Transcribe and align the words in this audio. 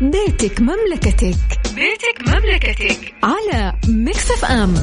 بيتك 0.00 0.60
مملكتك. 0.60 1.36
بيتك 1.74 2.28
مملكتك. 2.28 3.14
على 3.22 3.72
Mix 3.88 4.30
FM. 4.30 4.74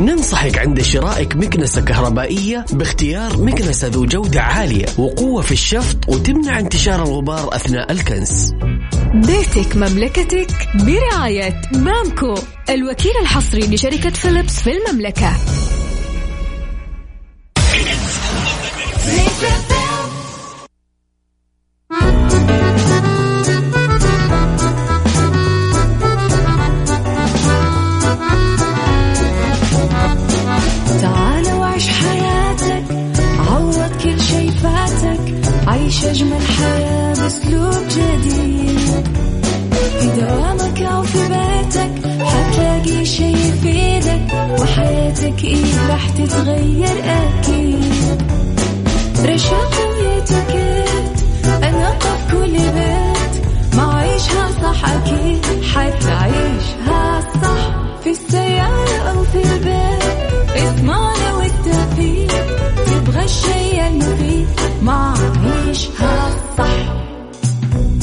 ننصحك 0.00 0.58
عند 0.58 0.80
شرائك 0.80 1.36
مكنسة 1.36 1.80
كهربائية 1.80 2.64
باختيار 2.72 3.42
مكنسة 3.42 3.88
ذو 3.88 4.06
جودة 4.06 4.40
عالية 4.40 4.86
وقوة 4.98 5.42
في 5.42 5.52
الشفط 5.52 6.08
وتمنع 6.08 6.58
انتشار 6.58 7.02
الغبار 7.02 7.56
أثناء 7.56 7.92
الكنس. 7.92 8.54
بيتك 9.14 9.76
مملكتك 9.76 10.68
برعاية 10.74 11.60
بامكو 11.72 12.34
الوكيل 12.70 13.12
الحصري 13.20 13.60
لشركة 13.60 14.10
فيليبس 14.10 14.60
في 14.60 14.70
المملكة. 14.70 15.32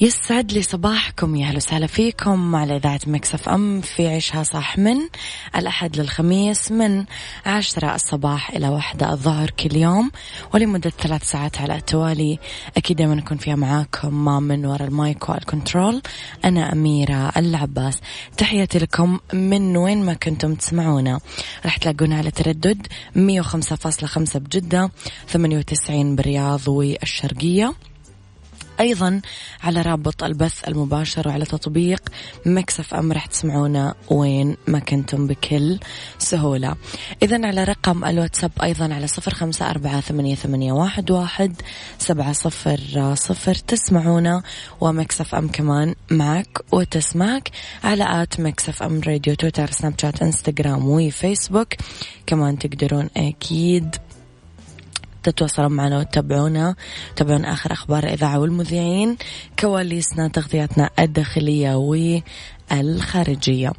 يسعد 0.00 0.52
لي 0.52 0.62
صباحكم 0.62 1.36
يا 1.36 1.46
أهلا 1.46 1.56
وسهلا 1.56 1.86
فيكم 1.86 2.56
على 2.56 2.76
إذاعة 2.76 3.00
Mix 3.06 3.34
FM 3.34 3.80
في 3.80 4.08
عيشها 4.08 4.42
صح 4.42 4.78
من 4.78 4.96
الأحد 5.56 5.96
للخميس 5.96 6.72
من 6.72 7.04
عشرة 7.46 7.94
الصباح 7.94 8.50
إلى 8.50 8.68
واحدة 8.68 9.12
الظهر 9.12 9.50
كل 9.50 9.76
يوم. 9.76 10.10
ولمدة 10.54 10.90
ثلاث 10.90 11.22
ساعات 11.30 11.58
على 11.58 11.76
التوالي 11.76 12.38
أكيد 12.76 12.96
دائما 12.96 13.14
نكون 13.14 13.36
فيها 13.36 13.56
معاكم 13.56 14.24
من 14.42 14.66
وراء 14.66 14.88
ال 14.88 14.98
mic 14.98 15.28
وال 15.28 15.44
control 15.44 16.02
أنا 16.44 16.72
أميرة 16.72 17.32
العباس. 17.36 18.00
تحياتي 18.36 18.78
لكم 18.78 19.18
من 19.32 19.76
وين 19.76 20.04
ما 20.04 20.14
كنتم 20.14 20.54
تسمعونا. 20.54 21.20
راح 21.64 21.76
تلاقونا 21.76 22.18
على 22.18 22.30
تردد 22.30 22.86
105.5 23.14 24.38
بجدة 24.38 24.90
98 25.28 26.16
بالرياض 26.16 26.68
والشرقية. 26.68 27.74
أيضا 28.80 29.20
على 29.62 29.82
رابط 29.82 30.24
البث 30.24 30.68
المباشر 30.68 31.28
وعلى 31.28 31.44
تطبيق 31.44 32.00
Mix 32.46 32.94
FM 32.94 33.12
راح 33.12 33.26
تسمعونا 33.26 33.94
وين 34.10 34.56
ما 34.66 34.78
كنتم 34.78 35.26
بكل 35.26 35.78
سهولة. 36.18 36.76
اذا 37.22 37.46
على 37.46 37.64
رقم 37.64 38.04
الواتساب 38.04 38.50
أيضا 38.62 38.94
على 38.94 39.06
صفر 39.06 39.34
خمسة 39.34 39.70
أربعة 39.70 40.00
ثمانية, 40.00 40.34
ثمانية 40.34 40.72
واحد, 40.72 41.10
واحد 41.10 41.62
سبعة 41.98 42.32
صفر 42.32 43.14
صفر 43.14 43.54
تسمعونا 43.54 44.42
و 44.80 44.94
Mix 44.94 45.34
FM 45.34 45.48
كمان 45.48 45.94
معك 46.10 46.58
وتسمعك 46.72 47.50
على 47.84 48.22
at 48.22 48.40
Mix 48.40 48.82
FM 48.82 49.00
Radio 49.06 49.34
تويتر 49.34 49.70
سناب 49.70 49.94
شات 50.00 50.22
إنستغرام 50.22 50.88
وفيسبوك. 50.88 51.68
كمان 52.26 52.58
تقدرون 52.58 53.08
أكيد 53.16 53.96
تتواصلون 55.30 55.72
معنا 55.72 55.98
وتتابعونا. 55.98 56.74
تابعون 57.16 57.44
آخر 57.44 57.72
أخبار 57.72 58.04
الإذاعة 58.04 58.40
والمذيعين. 58.40 59.16
كواليسنا 59.58 60.28
تغطياتنا 60.28 60.90
الداخلية 60.98 61.74
الخارجية. 62.72 63.72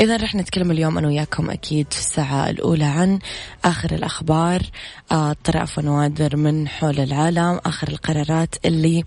إذا 0.00 0.16
رح 0.16 0.34
نتكلم 0.34 0.70
اليوم 0.70 0.98
أنا 0.98 1.08
وياكم 1.08 1.50
أكيد 1.50 1.86
في 1.92 1.98
الساعة 1.98 2.50
الأولى 2.50 2.84
عن 2.84 3.18
آخر 3.64 3.94
الأخبار 3.94 4.62
آه، 5.12 5.36
طرائف 5.44 5.78
ونوادر 5.78 6.36
من 6.36 6.68
حول 6.68 7.00
العالم 7.00 7.60
آخر 7.66 7.88
القرارات 7.88 8.54
اللي 8.64 9.04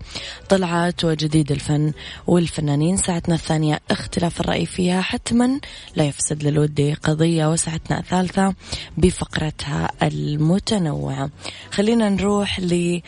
طلعت 0.48 1.04
وجديد 1.04 1.52
الفن 1.52 1.92
والفنانين. 2.26 2.96
ساعتنا 2.96 3.34
الثانية 3.34 3.80
اختلاف 3.90 4.40
الرأي 4.40 4.66
فيها 4.66 5.00
حتما 5.00 5.60
لا 5.96 6.04
يفسد 6.04 6.42
للودي 6.42 6.94
قضية 6.94 7.46
وساعتنا 7.50 7.98
الثالثة 7.98 8.54
بفقرتها 8.96 9.90
المتنوعة. 10.02 11.30
خلينا 11.70 12.08
نروح 12.08 12.60
ل 12.60 13.00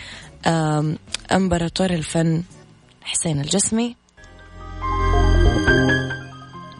آم، 0.46 0.98
أمبراطور 1.32 1.90
الفن 1.90 2.42
حسين 3.02 3.40
الجسمي. 3.40 3.96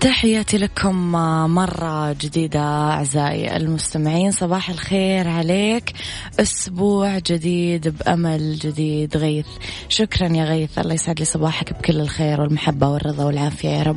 تحياتي 0.00 0.58
لكم 0.58 1.12
مرة 1.54 2.12
جديدة 2.12 2.60
أعزائي 2.60 3.56
المستمعين. 3.56 4.30
صباح 4.30 4.70
الخير 4.70 5.28
عليك. 5.28 5.92
أسبوع 6.40 7.18
جديد 7.18 7.88
بأمل 7.88 8.58
جديد. 8.58 9.16
غيث. 9.16 9.46
شكرا 9.88 10.28
يا 10.28 10.44
غيث. 10.44 10.78
الله 10.78 10.94
يسعد 10.94 11.18
لي 11.18 11.24
صباحك 11.24 11.72
بكل 11.72 12.00
الخير 12.00 12.40
والمحبة 12.40 12.88
والرضا 12.88 13.24
والعافية 13.24 13.68
يا 13.68 13.82
رب. 13.82 13.96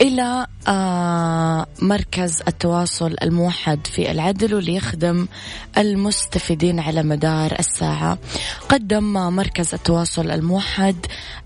إلى 0.00 0.46
آه 0.68 1.66
مركز 1.82 2.42
التواصل 2.48 3.16
الموحد 3.22 3.86
في 3.86 4.10
العدل 4.10 4.54
واللي 4.54 4.74
يخدم 4.74 5.26
المستفيدين 5.78 6.80
على 6.80 7.02
مدار 7.02 7.56
الساعة. 7.58 8.18
قدم 8.68 9.12
مركز 9.12 9.74
التواصل 9.74 10.30
الموحد 10.30 10.96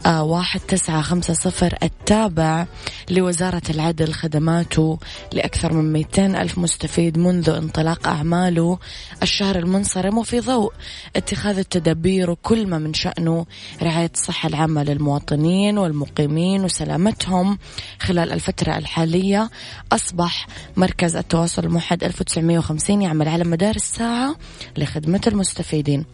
آه 0.06 0.22
واحد 0.22 0.60
تسعة 0.60 1.02
خمسة 1.02 1.34
صفر 1.34 1.74
التابع 1.82 2.66
لوزارة 3.10 3.62
العدل. 3.70 4.12
خدماته 4.12 4.98
لأكثر 5.32 5.72
من 5.72 5.92
200 5.92 6.26
ألف 6.26 6.58
مستفيد 6.58 7.18
منذ 7.18 7.50
انطلاق 7.50 8.08
أعماله 8.08 8.78
الشهر 9.22 9.56
المنصرم 9.58 10.18
وفي 10.18 10.40
ضوء 10.40 10.72
اتخاذ 11.16 11.58
التدابير 11.58 12.30
وكل 12.30 12.66
ما 12.66 12.78
من 12.78 12.94
شأنه 12.94 13.46
رعاية 13.82 14.10
الصحة 14.14 14.48
العامة 14.48 14.82
للمواطنين 14.82 15.78
والمقيمين 15.78 16.64
وسلامتهم 16.64 17.58
خلال 18.00 18.32
الفترة 18.48 18.78
الحالية 18.78 19.50
أصبح 19.92 20.46
مركز 20.76 21.16
التواصل 21.16 21.64
الموحد 21.64 22.04
1950 22.04 23.02
يعمل 23.02 23.28
على 23.28 23.44
مدار 23.44 23.74
الساعة 23.74 24.36
لخدمة 24.76 25.20
المستفيدين. 25.26 26.04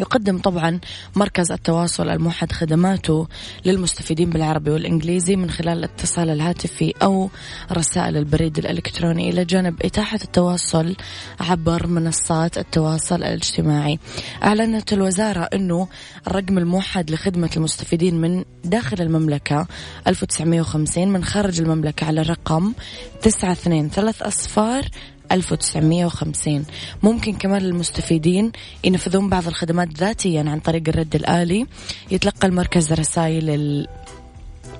يقدم 0.00 0.38
طبعا 0.38 0.80
مركز 1.16 1.52
التواصل 1.52 2.08
الموحد 2.08 2.52
خدماته 2.52 3.28
للمستفيدين 3.64 4.30
بالعربي 4.30 4.70
والإنجليزي 4.70 5.36
من 5.36 5.50
خلال 5.50 5.78
الاتصال 5.78 6.30
الهاتفي 6.30 6.94
أو 7.02 7.30
رسائل 7.72 8.16
البريد 8.16 8.58
الإلكتروني 8.58 9.30
إلى 9.30 9.44
جانب 9.44 9.82
إتاحة 9.82 10.18
التواصل 10.24 10.96
عبر 11.40 11.86
منصات 11.86 12.58
التواصل 12.58 13.16
الاجتماعي. 13.16 13.98
أعلنت 14.44 14.92
الوزارة 14.92 15.48
أنه 15.54 15.88
الرقم 16.26 16.58
الموحد 16.58 17.10
لخدمة 17.10 17.50
المستفيدين 17.56 18.20
من 18.20 18.44
داخل 18.64 19.02
المملكة 19.02 19.66
1950 20.06 21.08
من 21.08 21.24
خارج 21.24 21.60
المملكة 21.60 22.06
على 22.06 22.20
الرقم 22.20 22.72
92 23.20 23.88
ثلاث 23.88 24.22
أصفار 24.22 24.88
1950 25.32 26.64
ممكن 27.02 27.32
كمان 27.32 27.62
المستفيدين 27.62 28.52
ينفذون 28.84 29.28
بعض 29.28 29.46
الخدمات 29.46 29.88
ذاتيا 29.98 30.44
عن 30.46 30.60
طريق 30.60 30.82
الرد 30.88 31.14
الآلي. 31.14 31.66
يتلقى 32.10 32.48
المركز 32.48 32.92
رسائل 32.92 33.86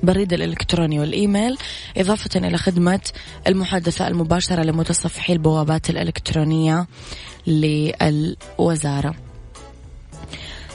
البريد 0.03 0.33
الإلكتروني 0.33 1.01
والإيميل 1.01 1.59
إضافة 1.97 2.31
إلى 2.49 2.59
خدمة 2.59 3.01
المحادثة 3.47 4.09
المباشرة 4.09 4.63
لمتصفحي 4.63 5.33
البوابات 5.33 5.91
الإلكترونية 5.91 6.87
للوزارة. 7.47 9.15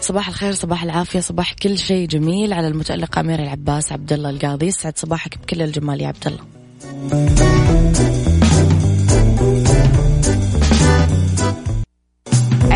صباح 0.02 0.28
الخير 0.28 0.54
صباح 0.54 0.84
العافية 0.84 1.20
صباح 1.20 1.54
كل 1.54 1.78
شيء 1.78 2.08
جميل 2.08 2.54
على 2.54 2.68
المتألق 2.68 3.20
أمير 3.20 3.44
العباس 3.44 3.92
عبد 3.92 4.14
الله 4.14 4.30
القاضي. 4.30 4.72
سعد 4.72 4.98
صباحك 4.98 5.38
بكل 5.38 5.62
الجمال 5.62 6.02
يا 6.02 6.08
عبد 6.08 6.28
الله. 6.28 6.40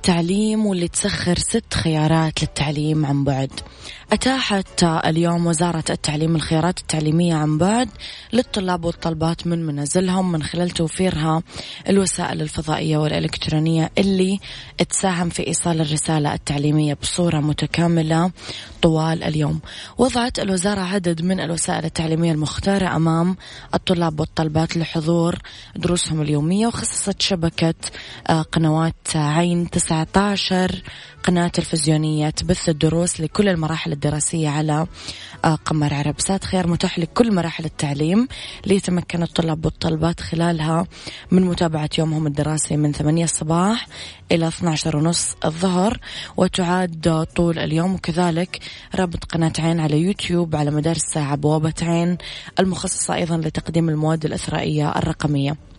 التعليم 0.00 0.66
واللي 0.66 0.88
تسخر 1.00 1.38
ست 1.38 1.74
خيارات 1.74 2.42
للتعليم 2.42 3.06
عن 3.06 3.24
بعد. 3.24 3.50
أتاحت 4.12 4.82
اليوم 4.82 5.46
وزارة 5.46 5.84
التعليم 5.90 6.36
الخيارات 6.36 6.78
التعليمية 6.78 7.34
عن 7.34 7.58
بعد 7.58 7.88
للطلاب 8.32 8.84
والطلبات 8.84 9.46
من 9.46 9.66
منازلهم 9.66 10.32
من 10.32 10.42
خلال 10.42 10.70
توفيرها 10.70 11.42
الوسائل 11.88 12.42
الفضائية 12.42 12.96
والإلكترونية 12.96 13.90
اللي 13.98 14.40
تساهم 14.88 15.28
في 15.28 15.46
إيصال 15.46 15.80
الرسالة 15.80 16.34
التعليمية 16.34 16.94
بصورة 16.94 17.38
متكاملة 17.38 18.30
طوال 18.82 19.22
اليوم. 19.22 19.60
وضعت 19.98 20.38
الوزارة 20.38 20.80
عدد 20.80 21.22
من 21.22 21.40
الوسائل 21.40 21.84
التعليمية 21.84 22.32
المختارة 22.32 22.96
أمام 22.96 23.36
الطلاب 23.74 24.20
والطلبات 24.20 24.76
لحضور 24.76 25.38
دروسهم 25.76 26.22
اليومية 26.22 26.66
وخصصت 26.66 27.22
شبكة 27.22 27.74
آه، 28.28 28.42
قنوات 28.42 28.94
عين 29.14 29.70
19 29.70 30.82
قناة 31.24 31.48
تلفزيونية 31.48 32.30
تبث 32.30 32.68
الدروس 32.68 33.20
لكل 33.20 33.48
المراحل 33.48 33.92
الدراسية 33.92 34.48
على 34.48 34.86
آه، 35.44 35.54
قمر 35.54 35.94
عرب. 35.94 36.14
سات 36.18 36.44
خيار 36.44 36.66
متاح 36.66 36.98
لكل 36.98 37.34
مراحل 37.34 37.64
التعليم 37.64 38.28
ليتمكن 38.66 39.22
الطلاب 39.22 39.64
والطلبات 39.64 40.20
خلالها 40.20 40.86
من 41.30 41.42
متابعة 41.42 41.90
يومهم 41.98 42.26
الدراسي 42.26 42.76
من 42.76 42.92
8 42.92 43.24
الصباح 43.24 43.86
إلى 44.32 44.48
12 44.48 44.96
ونص 44.96 45.36
الظهر 45.44 45.98
وتعاد 46.36 47.26
طول 47.36 47.58
اليوم. 47.58 47.94
وكذلك 47.94 48.58
رابط 48.94 49.24
قناة 49.24 49.52
عين 49.58 49.80
على 49.80 50.00
يوتيوب 50.00 50.56
على 50.56 50.70
مدار 50.70 50.96
الساعة 50.96 51.36
بوابة 51.36 51.74
عين 51.82 52.18
المخصصة 52.58 53.14
أيضا 53.14 53.36
لتقديم 53.36 53.88
المواد 53.88 54.24
الإثرائية 54.24 54.90
الرقمية. 54.90 55.69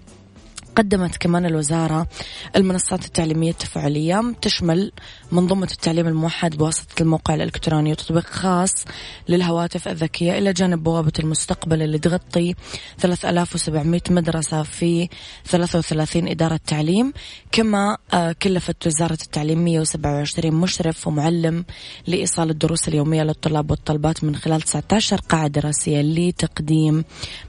قدمت 0.76 1.18
كمان 1.18 1.46
الوزارة 1.46 2.08
المنصات 2.56 3.06
التعليمية 3.06 3.52
التفاعلية 3.52 4.34
تشمل 4.42 4.92
منظومة 5.32 5.68
التعليم 5.72 6.08
الموحد 6.08 6.58
بواسطة 6.58 7.02
الموقع 7.02 7.34
الإلكتروني 7.36 7.92
وتطبيق 7.92 8.26
خاص 8.26 8.86
للهواتف 9.30 9.88
الذكية 9.88 10.38
إلى 10.38 10.54
جانب 10.54 10.84
بوابة 10.84 11.12
المستقبل 11.20 11.82
اللي 11.82 12.00
تغطي 12.00 12.56
3700 12.98 14.02
مدرسة 14.10 14.64
في 14.64 15.10
33 15.46 16.28
إدارة 16.28 16.60
تعليم 16.68 17.14
كما 17.52 17.98
آه، 18.14 18.32
كلفت 18.32 18.88
وزارة 18.88 19.18
التعليم 19.22 19.64
127 19.64 20.56
مشرف 20.56 21.08
ومعلم 21.08 21.66
لإيصال 22.08 22.50
الدروس 22.50 22.88
اليومية 22.88 23.24
للطلاب 23.24 23.72
والطلبات 23.72 24.24
من 24.24 24.36
خلال 24.36 24.62
19 24.62 25.22
قاعة 25.22 25.48
دراسية 25.48 26.02
لتقديم 26.02 27.04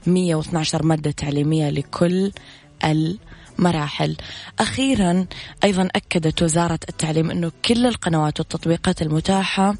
112 0.07 0.83
مادة 0.85 1.11
تعليمية 1.11 1.69
لكل 1.69 2.31
المراحل. 2.85 4.17
أخيرا 4.59 5.25
أيضا 5.63 5.89
أكدت 5.95 6.41
وزارة 6.43 6.79
التعليم 6.89 7.31
أنه 7.31 7.51
كل 7.65 7.85
القنوات 7.85 8.39
والتطبيقات 8.39 9.01
المتاحة 9.01 9.75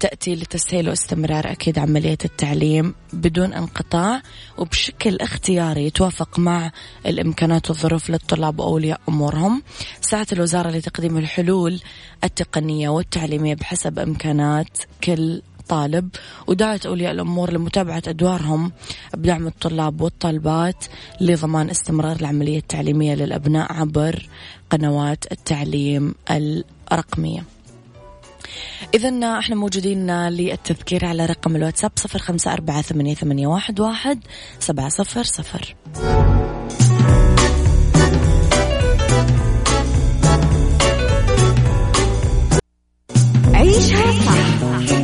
تأتي 0.00 0.34
لتسهيل 0.34 0.88
واستمرار 0.88 1.50
أكيد 1.50 1.78
عملية 1.78 2.18
التعليم 2.24 2.94
بدون 3.12 3.52
انقطاع 3.52 4.22
وبشكل 4.58 5.16
اختياري 5.16 5.86
يتوافق 5.86 6.38
مع 6.38 6.70
الإمكانات 7.06 7.70
والظروف 7.70 8.10
للطلاب 8.10 8.58
وأولياء 8.58 9.00
أمورهم. 9.08 9.62
سعت 10.00 10.32
الوزارة 10.32 10.70
لتقديم 10.70 11.18
الحلول 11.18 11.80
التقنية 12.24 12.88
والتعليمية 12.88 13.54
بحسب 13.54 13.98
إمكانات 13.98 14.78
كل 15.04 15.42
طالب 15.68 16.08
ودعت 16.46 16.86
أولياء 16.86 17.12
الأمور 17.12 17.52
لمتابعة 17.52 18.02
أدوارهم 18.08 18.72
بدعم 19.14 19.46
الطلاب 19.46 20.00
والطالبات 20.00 20.84
لضمان 21.20 21.70
استمرار 21.70 22.16
العملية 22.16 22.58
التعليمية 22.58 23.14
للأبناء 23.14 23.72
عبر 23.72 24.28
قنوات 24.70 25.32
التعليم 25.32 26.14
الرقمية. 26.92 27.44
إذا 28.94 29.38
إحنا 29.38 29.56
موجودين 29.56 30.28
للتذكير 30.28 31.04
على 31.04 31.26
رقم 31.26 31.56
الواتساب 31.56 31.92
صفر 31.96 32.18
خمسة 32.18 32.52
أربعة 32.52 32.82
ثمانية, 32.82 33.14
ثمانية 33.14 33.46
واحد, 33.46 33.80
واحد 33.80 34.20
سبعة 34.58 34.88
صفر 34.88 35.22
صفر. 35.22 35.76
عيشها 43.54 44.12
صح. 44.12 45.03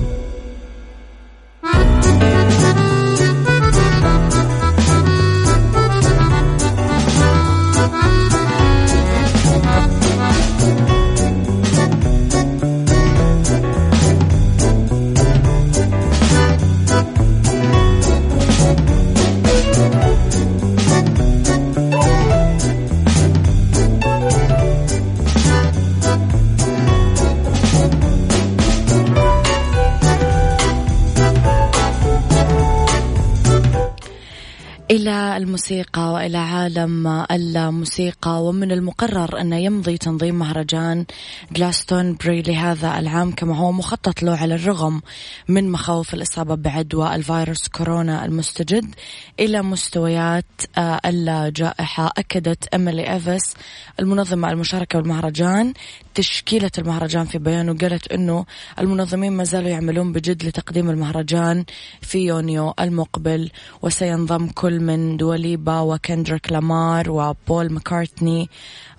إلى 34.91 35.37
الموسيقى 35.37 36.13
وإلى 36.13 36.37
عالم 36.37 37.07
الموسيقى 37.07 38.43
ومن 38.43 38.71
المقرر 38.71 39.41
أن 39.41 39.53
يمضي 39.53 39.97
تنظيم 39.97 40.35
مهرجان 40.39 41.05
جلاستون 41.51 42.15
بري 42.15 42.41
لهذا 42.41 42.99
العام 42.99 43.31
كما 43.31 43.57
هو 43.57 43.71
مخطط 43.71 44.23
له 44.23 44.37
على 44.37 44.55
الرغم 44.55 45.01
من 45.47 45.71
مخاوف 45.71 46.13
الإصابة 46.13 46.55
بعدوى 46.55 47.15
الفيروس 47.15 47.67
كورونا 47.67 48.25
المستجد 48.25 48.95
إلى 49.39 49.61
مستويات 49.61 50.45
آه، 50.77 50.99
الجائحة 51.05 52.11
أكدت 52.17 52.67
إيميلي 52.73 53.13
إيفيس 53.13 53.53
المنظمة 53.99 54.51
المشاركة 54.51 54.99
بالمهرجان 54.99 55.73
تشكيلة 56.15 56.71
المهرجان 56.77 57.25
في 57.25 57.37
بيان 57.37 57.69
وقالت 57.69 58.11
أنه 58.11 58.45
المنظمين 58.79 59.31
ما 59.31 59.43
زالوا 59.43 59.69
يعملون 59.69 60.11
بجد 60.11 60.43
لتقديم 60.45 60.89
المهرجان 60.89 61.65
في 62.01 62.17
يونيو 62.19 62.73
المقبل 62.79 63.51
وسينضم 63.81 64.47
كل 64.47 64.79
من 64.79 65.17
دوا 65.17 65.42
ليبا 65.42 65.79
وكندريك 65.79 66.51
لامار 66.51 67.11
وبول 67.11 67.73
ماكارتني 67.73 68.49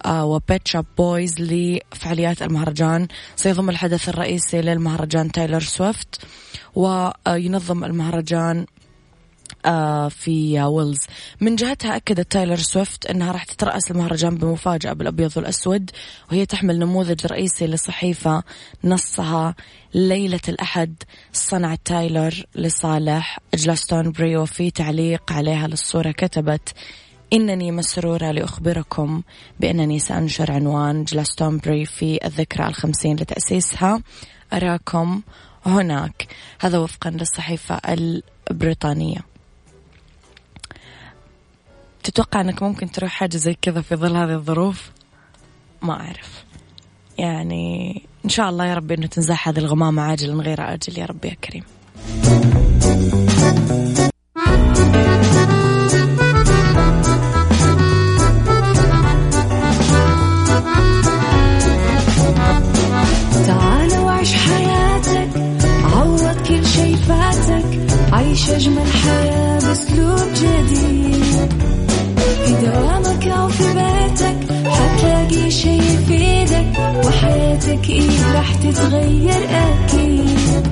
آه، 0.04 0.25
وبيتش 0.25 0.84
بويز 0.99 1.35
لفعاليات 1.40 2.42
المهرجان. 2.42 3.09
سيضم 3.37 3.71
الحدث 3.71 4.09
الرئيسي 4.09 4.61
للمهرجان 4.61 5.33
تايلر 5.33 5.61
سويفت 5.61 6.21
وينظم 6.75 7.85
المهرجان 7.85 8.66
في 10.09 10.62
ويلز. 10.62 10.99
من 11.40 11.57
جهتها 11.57 11.97
أكدت 11.97 12.33
تايلر 12.33 12.57
سويفت 12.57 13.07
أنها 13.07 13.33
راح 13.33 13.45
تترأس 13.45 13.90
المهرجان 13.90 14.35
بمفاجأة 14.35 14.92
بالأبيض 14.92 15.33
والأسود 15.37 15.90
وهي 16.31 16.47
تحمل 16.47 16.78
نموذج 16.78 17.26
رئيسي 17.26 17.66
لصحيفة 17.66 18.42
نصها 18.85 19.54
ليلة 19.95 20.40
الأحد 20.49 21.02
صنع 21.33 21.75
تايلر 21.75 22.45
لصالح 22.54 23.38
جلاستون 23.54 24.12
بري 24.12 24.46
وفي 24.46 24.70
تعليق 24.71 25.33
عليها 25.33 25.66
للصورة 25.66 26.11
كتبت 26.11 26.75
إنني 27.33 27.73
مسرورة 27.73 28.31
لأخبركم 28.31 29.23
بأنني 29.61 29.99
سأنشر 29.99 30.52
عنوان 30.52 31.04
جلاستون 31.04 31.59
بري 31.59 31.85
في 31.85 32.19
الذكرى 32.25 32.66
الخمسين 32.66 33.16
لتأسيسها. 33.16 34.02
أراكم 34.52 35.23
هناك. 35.66 36.26
هذا 36.61 36.78
وفقا 36.78 37.11
للصحيفة 37.11 37.81
البريطانية. 38.50 39.31
تتوقع 42.02 42.40
أنك 42.40 42.62
ممكن 42.62 42.90
تروح 42.90 43.11
حاجة 43.11 43.37
زي 43.37 43.56
كذا 43.62 43.80
في 43.80 43.97
ظل 43.97 44.16
هذه 44.16 44.35
الظروف؟ 44.35 44.90
ما 45.82 45.92
أعرف. 45.92 46.44
يعني 47.18 48.02
إن 48.25 48.30
شاء 48.30 48.49
الله 48.50 48.66
يا 48.66 48.75
رب 48.75 48.92
أنه 48.92 49.06
تنزاح 49.06 49.49
هذه 49.49 49.59
الغمامة 49.59 50.02
عاجلا 50.02 50.42
غير 50.42 50.75
آجل 50.75 50.99
يا 50.99 51.06
رب 51.06 51.25
يا 51.25 51.35
كريم. 51.35 51.64
إيه 77.72 78.32
راح 78.34 78.54
تتغير 78.54 79.48
أكيد؟ 79.50 80.66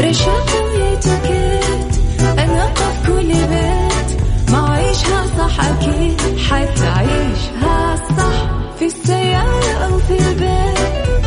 رشاق 0.00 0.46
ويتوكيت 0.64 1.92
أنا 2.38 2.64
قف 2.64 3.06
كل 3.06 3.28
بيت. 3.28 4.20
ما 4.50 4.70
عيشها 4.70 5.26
صح 5.38 5.64
أكيد. 5.64 6.20
حتعيشها 6.50 7.96
صح 8.18 8.50
في 8.78 8.86
السيارة 8.86 9.72
أو 9.84 9.98
في 9.98 10.18
البيت. 10.28 10.78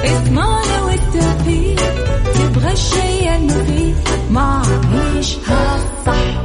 اسمعنا 0.04 0.82
والتوفيق. 0.84 1.82
تبغى 2.36 2.72
الشي 2.72 3.36
المفيد 3.36 3.96
ما 4.30 4.62
عيشها 4.94 5.80
صح. 6.06 6.45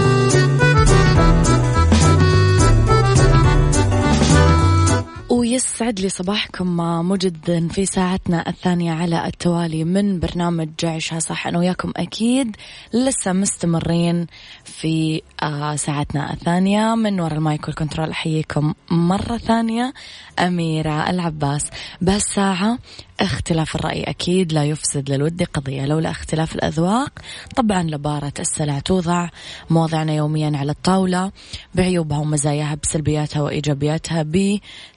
ويسعد 5.51 5.99
لي 5.99 6.09
صباحكم 6.09 6.77
مجددا 7.09 7.67
في 7.67 7.85
ساعتنا 7.85 8.49
الثانية 8.49 8.91
على 8.91 9.25
التوالي 9.25 9.83
من 9.83 10.19
برنامج 10.19 10.69
عيشها 10.83 11.19
صح. 11.19 11.47
أنا 11.47 11.59
وياكم 11.59 11.91
أكيد 11.97 12.55
لسه 12.93 13.33
مستمرين 13.33 14.27
في 14.63 15.21
آه، 15.43 15.75
ساعتنا 15.75 16.33
الثانية. 16.33 16.95
من 16.95 17.19
وراء 17.19 17.33
ال 17.33 17.42
mic 17.42 17.67
وال 17.67 17.76
control 17.76 18.09
أحييكم 18.09 18.73
مرة 18.91 19.37
ثانية 19.37 19.93
أميرة 20.39 21.09
العباس. 21.09 21.65
بهالساعة 22.01 22.77
اختلاف 23.21 23.75
الرأي 23.75 24.03
أكيد 24.03 24.53
لا 24.53 24.63
يفسد 24.63 25.11
للود 25.11 25.43
قضية 25.43 25.85
لولا 25.85 26.11
اختلاف 26.11 26.55
الأذواق 26.55 27.19
طبعا 27.55 27.83
لبارة 27.83 28.33
السلع 28.39 28.79
توضع 28.79 29.29
مواضعنا 29.69 30.13
يوميا 30.13 30.51
على 30.55 30.71
الطاولة 30.71 31.31
بعيوبها 31.75 32.17
ومزاياها 32.17 32.75
بسلبياتها 32.83 33.41
وإيجابياتها 33.41 34.25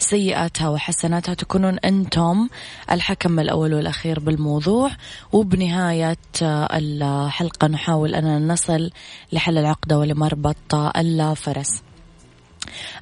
بسيئاتها 0.00 0.68
وحسناتها 0.68 1.34
تكونون 1.34 1.78
أنتم 1.78 2.48
الحكم 2.92 3.40
الأول 3.40 3.74
والأخير 3.74 4.20
بالموضوع. 4.20 4.90
وبنهاية 5.32 6.16
الحلقة 6.42 7.68
نحاول 7.68 8.14
أن 8.14 8.48
نصل 8.48 8.90
لحل 9.32 9.58
العقدة 9.58 9.98
ولمربط 9.98 10.74
الفرس. 10.74 11.83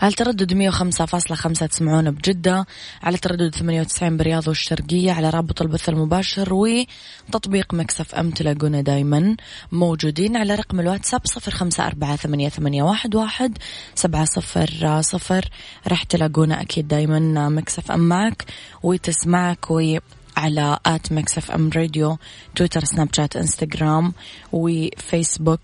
على 0.00 0.12
تردد 0.12 0.52
105.5 0.52 1.66
تسمعونا 1.66 2.10
بجدة. 2.10 2.66
على 3.02 3.16
تردد 3.16 3.54
98 3.54 4.16
بالرياض 4.16 4.48
والشرقية. 4.48 5.12
على 5.12 5.30
رابط 5.30 5.62
البث 5.62 5.88
المباشر 5.88 6.54
وتطبيق 6.54 7.74
Mix 7.74 8.14
FM 8.14 8.30
تلاقونا 8.30 8.80
دايما 8.80 9.36
موجودين. 9.72 10.36
على 10.36 10.54
رقم 10.54 10.80
الواتساب 10.80 11.26
0548811700 11.26 13.50
سبعة 13.94 14.24
صفر 14.24 15.00
صفر. 15.00 15.48
راح 15.88 16.02
تلاقونا 16.02 16.60
أكيد 16.60 16.88
دايما 16.88 17.48
Mix 17.48 17.90
FM 17.90 18.08
معك 18.08 18.44
وتسمعك 18.82 19.70
وي 19.70 20.00
على 20.36 20.78
at 20.86 21.12
Mix 21.12 21.50
FM 21.50 21.70
Radio 21.76 22.18
تويتر 22.56 22.84
سناب 22.84 23.08
شات 23.14 23.36
إنستغرام 23.36 24.12
وفيسبوك. 24.52 25.60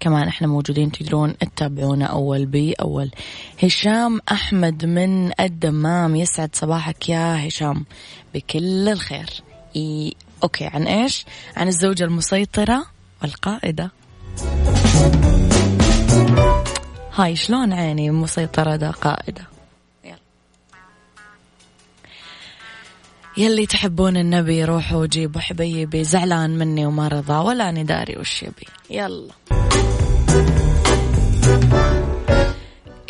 كمان 0.00 0.28
إحنا 0.28 0.46
موجودين 0.46 0.92
تقدرون 0.92 1.38
تتابعونا 1.38 2.06
أول 2.06 2.46
بأول 2.46 3.10
هشام 3.62 4.20
أحمد 4.32 4.84
من 4.84 5.40
الدمام 5.40 6.16
يسعد 6.16 6.50
صباحك 6.52 7.08
يا 7.08 7.48
هشام. 7.48 7.84
بكل 8.34 8.88
الخير. 8.88 9.30
إي 9.76 10.14
okay 10.42 10.66
عن 10.66 10.82
إيش؟ 10.82 11.24
عن 11.56 11.68
الزوجة 11.68 12.04
المسيطرة 12.04 12.86
والقائدة. 13.22 13.90
هاي 17.14 17.36
شلون 17.36 17.72
عيني 17.72 18.10
مسيطرة 18.10 18.76
دا 18.76 18.90
قائدة؟ 18.90 19.55
يلي 23.38 23.66
تحبون 23.66 24.16
النبي 24.16 24.64
روحوا 24.64 24.98
وجيبوا 24.98 25.40
حبيبي 25.40 26.04
زعلان 26.04 26.58
مني 26.58 26.86
وما 26.86 27.08
رضى 27.08 27.34
ولا 27.34 27.68
أنا 27.68 27.82
داري 27.82 28.16
وش 28.16 28.42
يبي. 28.42 28.66
يلا. 28.90 29.28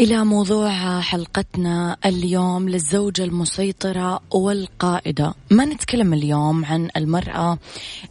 إلى 0.01 0.25
موضوع 0.25 1.01
حلقتنا 1.01 1.97
اليوم 2.07 2.69
للزوجة 2.69 3.25
المسيطرة 3.25 4.21
والقائدة. 4.31 5.35
ما 5.51 5.65
نتكلم 5.65 6.15
اليوم 6.15 6.65
عن 6.65 6.89
المرأة 6.97 7.59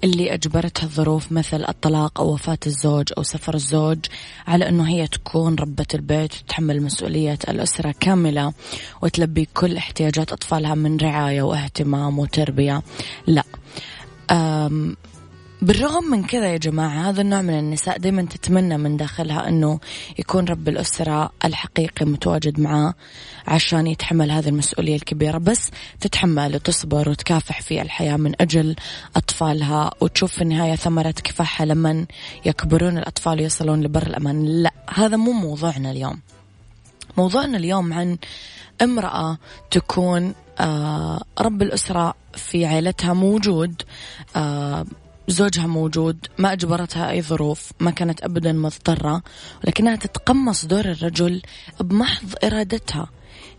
اللي 0.03 0.33
أجبرتها 0.33 0.83
الظروف 0.83 1.31
مثل 1.31 1.65
الطلاق 1.69 2.19
أو 2.19 2.33
وفاة 2.33 2.57
الزوج 2.67 3.13
أو 3.17 3.23
سفر 3.23 3.53
الزوج 3.53 3.97
على 4.47 4.69
أنه 4.69 4.89
هي 4.89 5.07
تكون 5.07 5.55
ربة 5.55 5.85
البيت 5.93 6.33
وتتحمل 6.33 6.83
مسؤولية 6.83 7.39
الأسرة 7.49 7.95
كاملة 7.99 8.53
وتلبي 9.01 9.47
كل 9.53 9.77
احتياجات 9.77 10.31
أطفالها 10.31 10.75
من 10.75 10.97
رعاية 10.97 11.41
واهتمام 11.41 12.19
وتربية. 12.19 12.81
لا. 13.27 13.43
بالرغم 15.65 16.03
من 16.03 16.23
كذا 16.23 16.47
يا 16.47 16.57
جماعة 16.57 17.09
هذا 17.09 17.21
النوع 17.21 17.41
من 17.41 17.59
النساء 17.59 17.97
دائما 17.97 18.21
تتمنى 18.21 18.77
من 18.77 18.97
داخلها 18.97 19.47
أنه 19.47 19.79
يكون 20.19 20.45
رب 20.45 20.69
الأسرة 20.69 21.31
الحقيقي 21.45 22.05
متواجد 22.05 22.59
معاه 22.59 22.93
عشان 23.47 23.87
يتحمل 23.87 24.31
هذه 24.31 24.49
المسؤولية 24.49 24.95
الكبيرة. 24.95 25.37
بس 25.37 25.71
تتحمل 26.01 26.55
وتصبر 26.55 27.09
وتكافح 27.09 27.61
في 27.61 27.81
الحياة 27.81 28.17
من 28.17 28.41
أجل 28.41 28.75
أطفالها 29.15 29.91
وتشوف 30.01 30.31
في 30.31 30.41
النهاية 30.41 30.75
ثمرة 30.75 31.15
كفاحها 31.23 31.65
لما 31.65 32.05
يكبرون 32.45 32.97
الأطفال 32.97 33.39
ويصلون 33.39 33.83
لبر 33.83 34.03
الأمان. 34.07 34.45
لا 34.45 34.73
هذا 34.93 35.17
مو 35.17 35.31
موضوعنا 35.31 35.91
اليوم. 35.91 36.19
موضوعنا 37.17 37.57
اليوم 37.57 37.93
عن 37.93 38.17
امرأة 38.81 39.37
تكون 39.71 40.33
آه 40.59 41.23
رب 41.39 41.61
الأسرة 41.61 42.13
في 42.33 42.65
عائلتها 42.65 43.13
موجود 43.13 43.81
آه 44.35 44.85
زوجها 45.27 45.67
موجود 45.67 46.17
ما 46.37 46.53
أجبرتها 46.53 47.11
أي 47.11 47.21
ظروف 47.21 47.71
ما 47.79 47.91
كانت 47.91 48.23
أبدا 48.23 48.53
مضطرة 48.53 49.23
ولكنها 49.63 49.95
تتقمص 49.95 50.65
دور 50.65 50.85
الرجل 50.85 51.41
بمحض 51.79 52.33
إرادتها. 52.43 53.09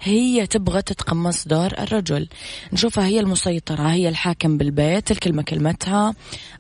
هي 0.03 0.47
تبغى 0.47 0.83
تتقمص 0.83 1.49
دور 1.49 1.67
الرجل. 1.67 2.29
نشوفها 2.73 3.07
هي 3.07 3.21
المسيطرة 3.21 3.83
هي 3.83 4.09
الحاكم 4.09 4.59
بالبيت 4.59 5.11
الكلمة 5.11 5.43
كلمتها 5.43 6.15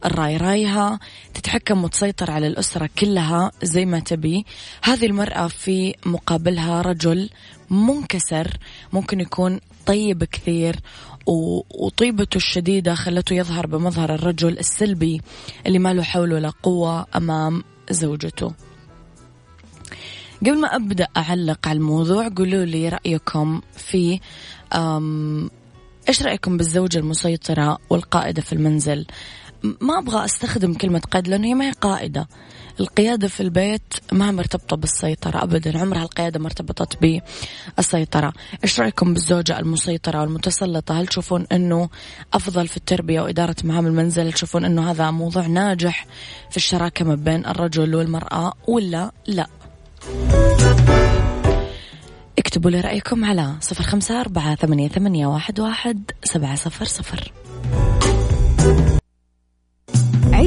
الرأي 0.04 0.36
رأيها 0.36 0.98
تتحكم 1.34 1.84
وتسيطر 1.84 2.30
على 2.30 2.46
الأسرة 2.46 2.90
كلها 2.98 3.50
زي 3.62 3.84
ما 3.86 4.00
تبي. 4.00 4.46
هذه 4.82 5.06
المرأة 5.06 5.48
في 5.48 5.94
مقابلها 6.06 6.82
رجل 6.82 7.30
منكسر 7.70 8.56
ممكن 8.92 9.20
يكون 9.20 9.60
طيب 9.86 10.24
كثير 10.24 10.76
وطيبته 11.26 12.36
الشديدة 12.36 12.94
خلته 12.94 13.34
يظهر 13.34 13.66
بمظهر 13.66 14.14
الرجل 14.14 14.58
السلبي 14.58 15.20
اللي 15.66 15.78
ما 15.78 15.94
له 15.94 16.02
حول 16.02 16.32
ولا 16.32 16.52
قوة 16.62 17.06
أمام 17.16 17.64
زوجته. 17.90 18.52
قبل 20.40 20.60
ما 20.60 20.76
أبدأ 20.76 21.08
أعلق 21.16 21.68
على 21.68 21.76
الموضوع 21.76 22.28
قولوا 22.28 22.64
لي 22.64 22.88
رأيكم 22.88 23.60
في 23.76 24.20
إيش 26.08 26.22
رأيكم 26.22 26.56
بالزوجة 26.56 26.98
المسيطرة 26.98 27.78
والقائدة 27.90 28.42
في 28.42 28.52
المنزل؟ 28.52 29.06
ما 29.80 29.98
أبغى 29.98 30.24
أستخدم 30.24 30.74
كلمة 30.74 30.98
قائد 30.98 31.28
لأنه 31.28 31.46
هي 31.46 31.54
ما 31.54 31.68
هي 31.68 31.72
قائدة. 31.72 32.28
القيادة 32.80 33.28
في 33.28 33.40
البيت 33.40 33.94
ما 34.12 34.30
مرتبطة 34.30 34.76
بالسيطرة 34.76 35.42
أبدا 35.42 35.78
عمرها 35.78 36.02
القيادة 36.02 36.40
ما 36.40 36.46
ارتبطت 36.46 37.22
بالسيطرة. 37.76 38.32
إيش 38.64 38.80
رأيكم 38.80 39.14
بالزوجة 39.14 39.58
المسيطرة 39.58 40.20
والمتسلطة؟ 40.20 41.00
هل 41.00 41.06
تشوفون 41.06 41.46
أنه 41.52 41.88
أفضل 42.34 42.68
في 42.68 42.76
التربية 42.76 43.20
وإدارة 43.20 43.56
مهام 43.64 43.86
المنزل؟ 43.86 44.26
هل 44.26 44.32
تشوفون 44.32 44.64
أنه 44.64 44.90
هذا 44.90 45.10
موضوع 45.10 45.46
ناجح 45.46 46.06
في 46.50 46.56
الشراكة 46.56 47.04
ما 47.04 47.14
بين 47.14 47.46
الرجل 47.46 47.94
والمرأة 47.94 48.52
ولا 48.68 49.12
لا؟ 49.26 49.46
اكتبوا 52.38 52.70
لي 52.70 52.80
رأيكم 52.80 53.24
على 53.24 53.54
صفر 53.60 53.82
خمسة 53.82 54.20
أربعة 54.20 54.54
ثمانية, 54.54 54.88
ثمانية 54.88 55.26
واحد, 55.26 55.60
واحد 55.60 56.10
سبعة 56.24 56.54
صفر 56.54 56.84
صفر. 56.84 57.32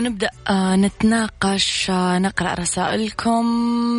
نبدأ 0.00 0.30
آه، 0.48 0.76
نتناقش 0.76 1.90
آه، 1.90 2.18
نقرأ 2.18 2.54
رسائلكم 2.54 3.44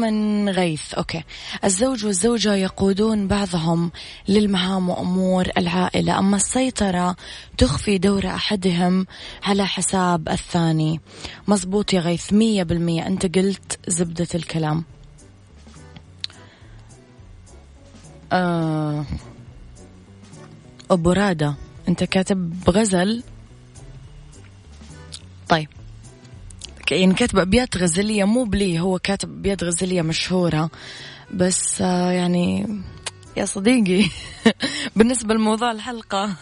من 0.01 0.49
غيث. 0.49 0.93
أوكي. 0.93 1.23
الزوج 1.63 2.05
والزوجة 2.05 2.55
يقودون 2.55 3.27
بعضهم 3.27 3.91
للمهام 4.27 4.89
وأمور 4.89 5.47
العائلة. 5.57 6.19
أما 6.19 6.37
السيطرة 6.37 7.15
تخفي 7.57 7.97
دور 7.97 8.27
أحدهم 8.27 9.07
على 9.43 9.67
حساب 9.67 10.29
الثاني. 10.29 11.01
مزبوط 11.47 11.93
يا 11.93 11.99
غيث 11.99 12.33
مية 12.33 12.63
بالمية. 12.63 13.07
أنت 13.07 13.37
قلت 13.37 13.79
زبدة 13.87 14.27
الكلام. 14.35 14.83
آه 18.31 19.05
أبو 20.91 21.11
رادة. 21.11 21.55
أنت 21.87 22.03
كاتب 22.03 22.69
غزل. 22.69 23.23
طيب. 25.49 25.67
يعني 26.91 27.13
كاتب 27.13 27.39
أبيات 27.39 27.77
غزلية 27.77 28.23
مو 28.23 28.43
بلي 28.43 28.79
هو 28.79 28.99
كاتب 28.99 29.29
أبيات 29.29 29.63
غزلية 29.63 30.01
مشهورة. 30.01 30.69
بس 31.33 31.81
آه، 31.81 32.11
يعني 32.11 32.65
يا 33.37 33.45
صديقي 33.45 34.09
بالنسبة 34.95 35.33
لموضوع 35.33 35.71
الحلقة. 35.71 36.35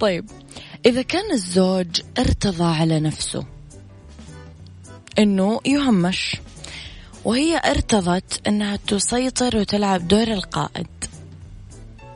طيب 0.00 0.30
إذا 0.86 1.02
كان 1.02 1.32
الزوج 1.32 2.00
ارتضى 2.18 2.64
على 2.64 3.00
نفسه 3.00 3.44
إنه 5.18 5.60
يهمش 5.66 6.36
وهي 7.24 7.60
ارتضت 7.64 8.48
إنها 8.48 8.76
تسيطر 8.76 9.56
وتلعب 9.56 10.08
دور 10.08 10.28
القائد 10.28 10.86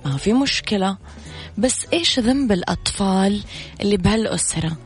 ما 0.04 0.16
في 0.16 0.32
مشكلة. 0.32 0.96
بس 1.60 1.86
إيش 1.92 2.18
ذنب 2.18 2.52
الأطفال 2.52 3.42
اللي 3.80 3.96
بهالأسرة؟ 3.96 4.76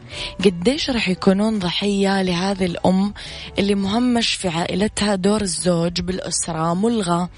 قديش 0.44 0.90
رح 0.90 1.08
يكونون 1.08 1.58
ضحية 1.58 2.22
لهذه 2.22 2.64
الأم 2.66 3.14
اللي 3.58 3.74
مهمش 3.74 4.34
في 4.34 4.48
عائلتها 4.48 5.14
دور 5.14 5.40
الزوج 5.40 6.00
بالأسرة 6.00 6.74
ملغى. 6.74 7.28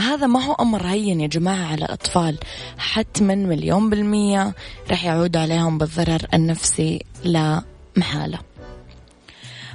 هذا 0.00 0.26
ما 0.26 0.44
هو 0.44 0.52
أمر 0.52 0.86
هين 0.86 1.20
يا 1.20 1.26
جماعة 1.26 1.66
على 1.66 1.84
الأطفال. 1.84 2.38
حتما 2.78 3.34
مليون 3.34 3.90
بالمية 3.90 4.54
رح 4.90 5.04
يعود 5.04 5.36
عليهم 5.36 5.78
بالضرر 5.78 6.26
النفسي 6.34 7.04
لا 7.24 7.62
محالة. 7.96 8.38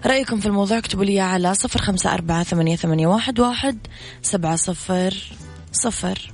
رأيكم 0.06 0.40
في 0.40 0.46
الموضوع 0.46 0.78
اكتبوا 0.78 1.06
لي 1.06 1.20
على 1.20 1.54
صفر 1.54 1.82
خمسة 1.82 2.14
أربعة 2.14 2.44
ثمانية, 2.44 2.76
ثمانية 2.76 3.08
واحد, 3.08 3.40
واحد 3.40 3.78
سبعة 4.22 4.56
صفر 4.56 5.32
صفر. 5.72 6.34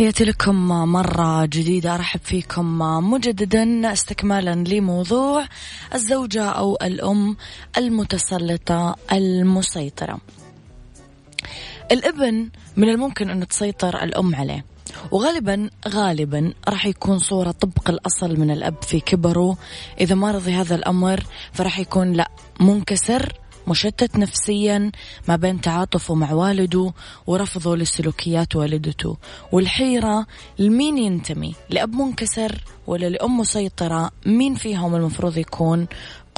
تحياتي 0.00 0.24
لكم 0.24 0.68
مرة 0.68 1.46
جديدة. 1.46 1.94
أرحب 1.94 2.20
فيكم 2.24 2.78
مجددا 3.10 3.92
استكمالا 3.92 4.54
لموضوع 4.54 5.46
الزوجة 5.94 6.44
أو 6.44 6.78
الأم 6.82 7.36
المتسلطة 7.76 8.96
المسيطرة. 9.12 10.18
الابن 11.92 12.48
من 12.76 12.88
الممكن 12.88 13.30
أن 13.30 13.48
تسيطر 13.48 14.02
الأم 14.02 14.34
عليه 14.34 14.64
وغالبا 15.10 15.70
غالبا 15.88 16.52
راح 16.68 16.86
يكون 16.86 17.18
صورة 17.18 17.50
طبق 17.50 17.90
الأصل 17.90 18.40
من 18.40 18.50
الأب 18.50 18.82
في 18.82 19.00
كبره. 19.00 19.56
إذا 20.00 20.14
ما 20.14 20.30
رضي 20.30 20.52
هذا 20.52 20.74
الأمر 20.74 21.24
فراح 21.52 21.78
يكون 21.78 22.12
لا 22.12 22.30
منكسر 22.60 23.32
مشتت 23.70 24.16
نفسيا 24.16 24.92
ما 25.28 25.36
بين 25.36 25.60
تعاطفه 25.60 26.14
مع 26.14 26.32
والده 26.32 26.92
ورفضه 27.26 27.76
لسلوكيات 27.76 28.56
والدته. 28.56 29.16
والحيرة 29.52 30.26
لمين 30.58 30.98
ينتمي؟ 30.98 31.54
لأب 31.70 31.94
منكسر 31.94 32.64
ولا 32.86 33.06
لأم 33.06 33.38
مسيطرة؟ 33.40 34.10
مين 34.26 34.54
فيهم 34.54 34.94
المفروض 34.94 35.36
يكون 35.36 35.86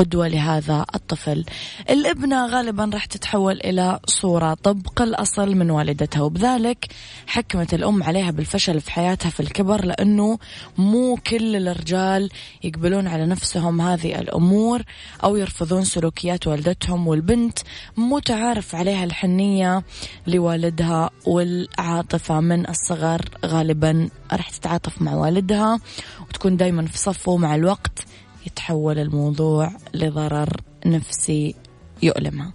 قدوة 0.03 0.29
لهذا 0.29 0.87
الطفل. 0.95 1.45
الابنة 1.91 2.47
غالبا 2.47 2.91
راح 2.95 3.05
تتحول 3.05 3.61
إلى 3.65 4.01
صورة 4.07 4.55
طبق 4.55 5.03
الأصل 5.03 5.55
من 5.55 5.71
والدتها 5.71 6.23
وبذلك 6.23 6.87
حكمت 7.27 7.75
الأم 7.75 8.03
عليها 8.03 8.31
بالفشل 8.31 8.81
في 8.81 8.91
حياتها 8.91 9.31
في 9.31 9.41
الكبر 9.41 9.85
لأنه 9.85 10.39
مو 10.79 11.19
كل 11.27 11.69
الرجال 11.69 12.31
يقبلون 12.65 13.07
على 13.07 13.27
نفسهم 13.27 13.81
هذه 13.81 14.19
الأمور 14.19 14.83
أو 15.25 15.37
يرفضون 15.37 15.85
سلوكيات 15.85 16.47
والدتهم 16.47 17.09
والبنت 17.09 17.59
متعارف 17.97 18.75
عليها 18.75 19.05
الحنية 19.05 19.83
لوالدها 20.27 21.11
والعاطفة 21.27 22.41
من 22.41 22.69
الصغر 22.69 23.21
غالبا 23.47 24.09
راح 24.33 24.51
تتعاطف 24.51 25.03
مع 25.03 25.15
والدها 25.15 25.81
وتكون 26.29 26.57
دايما 26.57 26.87
في 26.87 26.99
صفه 26.99 27.37
مع 27.37 27.55
الوقت. 27.55 28.12
يتحول 28.47 28.99
الموضوع 28.99 29.71
لضرر 29.95 30.57
نفسي 30.87 31.55
يؤلمها 32.03 32.53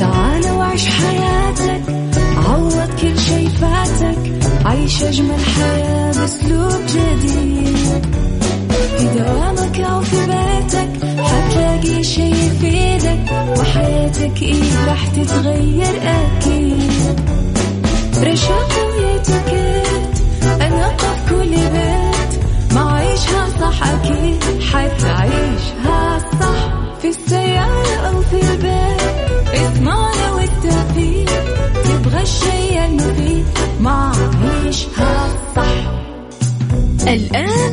تعال 0.00 0.50
وعيش 0.50 0.86
حياتك 0.88 1.82
عوض 2.36 2.90
كل 3.00 3.18
شي 3.18 3.48
فاتك 3.48 4.18
عيش 4.64 5.02
أجمل 5.02 5.40
حياة 5.40 6.12
بأسلوب 6.12 6.86
جديد. 6.88 7.07
راح 14.88 15.06
تتغير 15.06 15.94
أكيد. 16.02 17.20
رشاق 18.22 18.72
ويتوكيت 18.88 20.14
أنا 20.60 20.96
كل 21.30 21.50
بيت. 21.50 22.32
ما 22.74 22.92
عيشها 22.92 23.48
صح 23.60 23.86
أكيد 23.88 24.62
حتعيشها 24.72 26.18
صح. 26.40 26.60
في 27.02 27.08
السيارة 27.08 27.94
أو 28.08 28.22
في 28.22 28.40
البيت 28.50 29.54
اسمعنا 29.54 30.32
والتوفيق. 30.32 31.30
تبغى 31.84 32.22
الشي 32.22 32.84
المفيد 32.86 33.46
ما 33.80 34.12
عيشها 34.64 35.28
صح. 35.56 35.92
الآن 37.08 37.72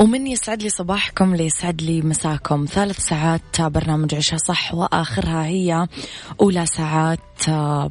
ومن 0.00 0.26
يسعد 0.26 0.62
لي 0.62 0.68
صباحكم 0.68 1.34
ليسعد 1.34 1.82
لي 1.82 2.02
مساكم. 2.02 2.66
ثلاث 2.68 2.98
ساعات 2.98 3.60
برنامج 3.60 4.14
عيشها 4.14 4.38
صح 4.38 4.74
وآخرها 4.74 5.44
هي 5.44 5.88
أولى 6.40 6.66
ساعات 6.66 7.18
آه، 7.48 7.90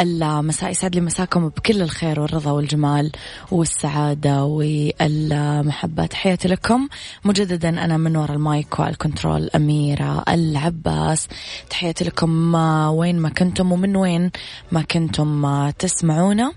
المساء 0.00 0.70
يسعد 0.70 0.94
لي 0.94 1.00
مساكم 1.00 1.48
بكل 1.48 1.82
الخير 1.82 2.20
والرضا 2.20 2.50
والجمال 2.50 3.12
والسعادة 3.50 4.44
والمحبة. 4.44 6.06
تحياتي 6.06 6.48
لكم. 6.48 6.88
مجددا 7.24 7.68
أنا 7.68 7.96
من 7.96 8.16
وراء 8.16 8.36
ال 8.36 8.46
mic 8.46 8.78
وال 8.78 8.94
control 8.94 9.50
أميرة 9.56 10.24
العباس. 10.28 11.28
تحياتي 11.70 12.04
لكم 12.04 12.56
آه، 12.56 12.90
وين 12.90 13.18
ما 13.18 13.28
كنتم 13.28 13.72
ومن 13.72 13.96
وين 13.96 14.30
ما 14.72 14.82
كنتم 14.82 15.44
آه، 15.46 15.70
تسمعونا. 15.70 16.52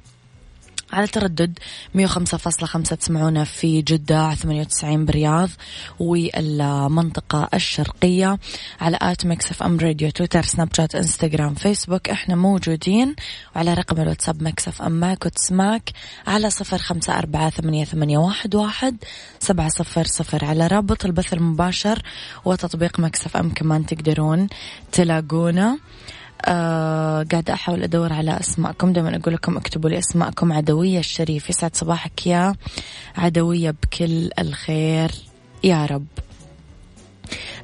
على 0.93 1.07
تردد 1.07 1.59
105.5 1.97 2.81
تسمعونا 2.81 3.43
في 3.43 3.81
جدة 3.81 4.35
98 4.35 5.05
برياض 5.05 5.49
والمنطقة 5.99 7.49
الشرقية 7.53 8.39
على 8.81 8.97
at 9.01 9.25
Mix 9.25 9.51
FM 9.51 9.79
Radio 9.79 10.09
تويتر 10.09 10.43
سناب 10.43 10.69
شات 10.73 10.95
إنستغرام 10.95 11.55
فيسبوك. 11.55 12.09
إحنا 12.09 12.35
موجودين 12.35 13.15
وعلى 13.55 13.73
رقم 13.73 14.01
الواتساب 14.01 14.43
Mix 14.43 14.67
FM 14.67 14.91
معاك 14.91 15.25
وتسمعك 15.25 15.91
على 16.27 16.49
صفر 16.49 16.77
خمسة 16.77 17.17
أربعة 17.17 17.49
ثمانية, 17.49 17.85
ثمانية 17.85 18.17
واحد, 18.17 18.55
واحد 18.55 18.97
سبعة 19.39 19.69
صفر 19.69 20.03
صفر 20.03 20.45
على 20.45 20.67
رابط 20.67 21.05
البث 21.05 21.33
المباشر 21.33 22.01
وتطبيق 22.45 22.99
FM 22.99 23.49
كمان 23.49 23.85
تقدرون 23.85 24.47
تلاقونا. 24.91 25.77
آه 26.45 27.25
قاعدة 27.31 27.53
أحاول 27.53 27.83
أدور 27.83 28.13
على 28.13 28.39
أسماءكم. 28.39 28.93
دائما 28.93 29.15
أقول 29.15 29.33
لكم 29.33 29.57
اكتبوا 29.57 29.89
لي 29.89 29.97
أسماءكم. 29.97 30.53
عدوية 30.53 30.99
الشريف 30.99 31.49
يسعد 31.49 31.75
صباحك 31.75 32.27
يا 32.27 32.55
عدوية 33.17 33.71
بكل 33.71 34.29
الخير. 34.39 35.11
يا 35.63 35.85
رب. 35.85 36.05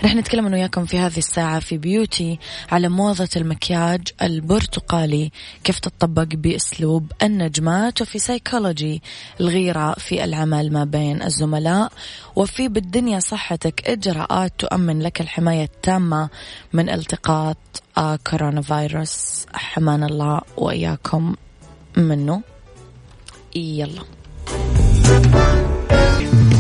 رح 0.04 0.16
نتكلم 0.16 0.46
أنا 0.46 0.56
وياكم 0.56 0.86
في 0.86 1.00
هذه 1.00 1.18
الساعة 1.18 1.60
في 1.60 1.78
beauty 1.78 2.40
على 2.72 2.90
موضة 2.90 3.30
المكياج 3.36 4.08
البرتقالي. 4.22 5.32
كيف 5.64 5.80
تطبق 5.80 6.28
بأسلوب 6.34 7.12
النجمات؟ 7.24 8.02
وفي 8.02 8.20
سيكولوجي 8.20 9.02
الغيرة 9.40 9.94
في 9.94 10.24
العمل 10.24 10.74
ما 10.74 10.84
بين 10.84 11.22
الزملاء. 11.22 11.92
وفي 12.36 12.68
دنيا 12.68 13.20
صحتك 13.20 13.88
إجراءات 13.88 14.54
تؤمن 14.58 15.02
لك 15.02 15.22
الحماية 15.22 15.64
التامة 15.64 16.30
من 16.74 16.90
التقاط 16.90 17.83
كورونا 18.30 18.62
فيروس 18.62 19.46
حمان 19.54 20.04
الله 20.04 20.42
وإياكم 20.58 21.36
منه. 21.98 22.42
يلا. 23.56 24.04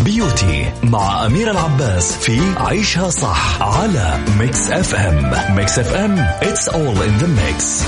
Beauty 0.06 0.72
مع 0.84 1.26
أميرة 1.26 1.52
العباس 1.52 2.18
في 2.18 2.42
عيشها 2.58 3.10
صح 3.10 3.62
على 3.62 4.20
Mix 4.40 4.72
FM 4.72 5.56
Mix 5.56 5.80
F 5.80 5.94
M 5.94 6.28
it's 6.42 6.68
all 6.68 6.98
in 7.08 7.24
the 7.24 7.28
mix. 7.28 7.84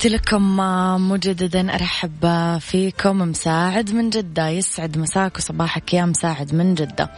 تحياتي 0.00 0.16
لكم 0.16 0.56
مجددا 1.10 1.74
أرحب 1.74 2.26
فيكم. 2.60 3.18
مساعد 3.18 3.90
من 3.92 4.10
جدة 4.10 4.48
يسعد 4.48 4.98
مساك 4.98 5.36
وصباحك 5.36 5.94
يا 5.94 6.04
مساعد 6.04 6.54
من 6.54 6.74
جدة. 6.74 7.10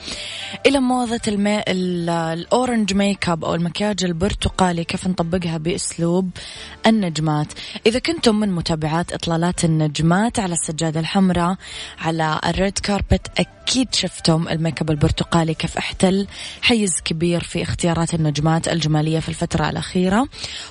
إلى 0.67 0.81
موضة 0.81 1.21
المي... 1.29 1.59
ال- 1.61 2.11
ال 2.11 2.95
orange 2.95 3.29
makeup 3.29 3.45
أو 3.45 3.55
المكياج 3.55 4.05
البرتقالي 4.05 4.85
كيف 4.85 5.07
نطبقها 5.07 5.59
بأسلوب 5.59 6.31
النجمات؟ 6.87 7.47
إذا 7.87 7.99
كنتم 7.99 8.41
من 8.41 8.53
متابعات 8.53 9.13
إطلالات 9.13 9.65
النجمات 9.65 10.39
على 10.39 10.53
السجادة 10.53 11.01
الحمراء 11.01 11.57
على 12.01 12.41
ال 12.47 12.55
red 12.55 12.79
carpet 12.79 13.31
أكيد 13.39 13.95
شفتم 13.95 14.49
الميك 14.49 14.81
أب 14.81 14.91
البرتقالي 14.91 15.55
كيف 15.55 15.79
احتل. 15.79 16.27
حيز 16.63 17.01
كبير 17.05 17.43
في 17.45 17.63
اختيارات 17.63 18.15
النجمات 18.15 18.69
الجمالية 18.69 19.21
في 19.21 19.29
الفترة 19.29 19.71
الأخيرة. 19.71 20.29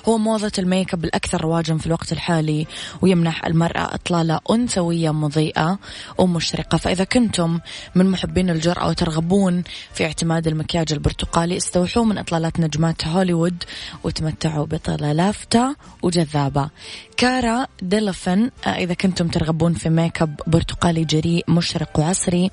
هو 0.08 0.18
موضة 0.18 0.52
الميك 0.58 0.94
أب 0.94 1.04
الأكثر 1.04 1.40
رواجا 1.40 1.76
في 1.76 1.86
الوقت 1.86 2.01
الحالي 2.12 2.66
ويمنح 3.02 3.46
المرأة 3.46 3.94
إطلالة 3.94 4.40
أنثوية 4.50 5.10
مضيئة 5.10 5.78
ومشرقة. 6.18 6.78
فإذا 6.78 7.04
كنتم 7.04 7.60
من 7.94 8.10
محبين 8.10 8.50
الجرأة 8.50 8.88
وترغبون 8.88 9.62
في 9.94 10.04
اعتماد 10.04 10.46
المكياج 10.46 10.92
البرتقالي 10.92 11.56
استوحوا 11.56 12.04
من 12.04 12.18
إطلالات 12.18 12.60
نجمات 12.60 13.06
هوليوود 13.06 13.64
وتمتعوا 14.04 14.66
بطلة 14.66 15.12
لافتة 15.12 15.76
وجذابة. 16.02 16.70
كارا 17.16 17.66
ديليفين 17.82 18.50
إذا 18.66 18.94
كنتم 18.94 19.28
ترغبون 19.28 19.74
في 19.74 19.90
ميك 19.90 20.22
اب 20.22 20.40
برتقالي 20.46 21.04
جريء 21.04 21.44
مشرق 21.48 21.98
وعصري 21.98 22.50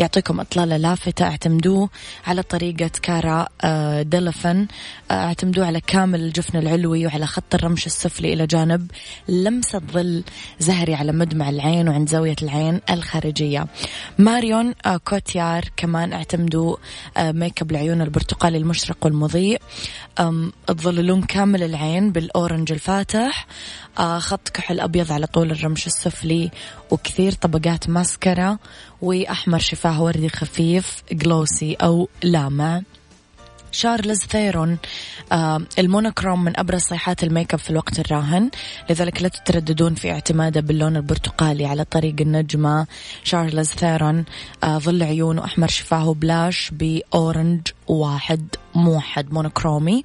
يعطيكم 0.00 0.40
إطلالة 0.40 0.76
لافتة. 0.76 1.24
اعتمدوه 1.24 1.88
على 2.26 2.42
طريقة 2.42 2.90
كارا 3.02 3.48
آه، 3.64 4.02
ديليفين. 4.02 4.66
آه، 5.10 5.14
اعتمدوه 5.14 5.66
على 5.66 5.80
كامل 5.80 6.20
الجفن 6.20 6.58
العلوي 6.58 7.06
وعلى 7.06 7.26
خط 7.26 7.54
الرمش 7.54 7.86
السفلي 7.86 8.32
إلى 8.32 8.46
جانب 8.46 8.90
لمسة 9.28 9.78
ظل 9.92 10.24
زهري 10.58 10.94
على 10.94 11.12
مدمع 11.12 11.48
العين 11.48 11.88
وعند 11.88 12.08
زاوية 12.08 12.36
العين 12.42 12.80
الخارجية. 12.90 13.66
ماريون 14.18 14.74
آه، 14.86 14.96
كوتيار 14.96 15.64
كمان 15.76 16.12
اعتمدوا 16.12 16.76
آه، 17.16 17.32
ميك 17.32 17.62
اب 17.62 17.70
العيون 17.70 18.00
البرتقالي 18.02 18.58
المشرق 18.58 18.96
والمضيء. 19.02 19.60
تظللون 20.66 21.22
كامل 21.22 21.62
العين 21.62 22.12
بال 22.12 22.27
orange 22.27 22.72
الفاتح. 22.72 23.46
آه، 23.98 24.18
خط 24.18 24.48
كحل 24.48 24.80
أبيض 24.80 25.12
على 25.12 25.26
طول 25.26 25.50
الرمش 25.50 25.86
السفلي 25.86 26.50
وكثير 26.90 27.32
طبقات 27.32 27.88
ماسكرا 27.88 28.58
وأحمر 29.02 29.58
شفاه 29.58 30.02
وردي 30.02 30.28
خفيف 30.28 31.02
glossy 31.12 31.74
أو 31.74 32.08
لامع. 32.22 32.82
تشارليز 33.72 34.18
ثيرون 34.18 34.78
آه 35.32 35.62
ال 35.78 35.84
monochrome 35.84 36.44
من 36.44 36.58
أبرز 36.58 36.80
صيحات 36.80 37.24
الميك 37.24 37.54
أب 37.54 37.60
في 37.60 37.70
الوقت 37.70 37.98
الراهن. 37.98 38.50
لذلك 38.90 39.22
لا 39.22 39.28
تترددون 39.28 39.94
في 39.94 40.10
اعتماده 40.10 40.60
باللون 40.60 40.96
البرتقالي 40.96 41.66
على 41.66 41.84
طريقة 41.84 42.14
النجمة. 42.20 42.86
تشارليز 43.24 43.68
ثيرون 43.68 44.24
آه 44.64 44.78
ظل 44.78 45.02
عيون 45.02 45.38
وأحمر 45.38 45.68
شفاه 45.68 46.14
blush 46.14 46.70
ب 46.72 46.85
orange 46.85 47.60
واحد 47.88 48.46
موحد 48.74 49.32
مونوكرومي 49.32 50.04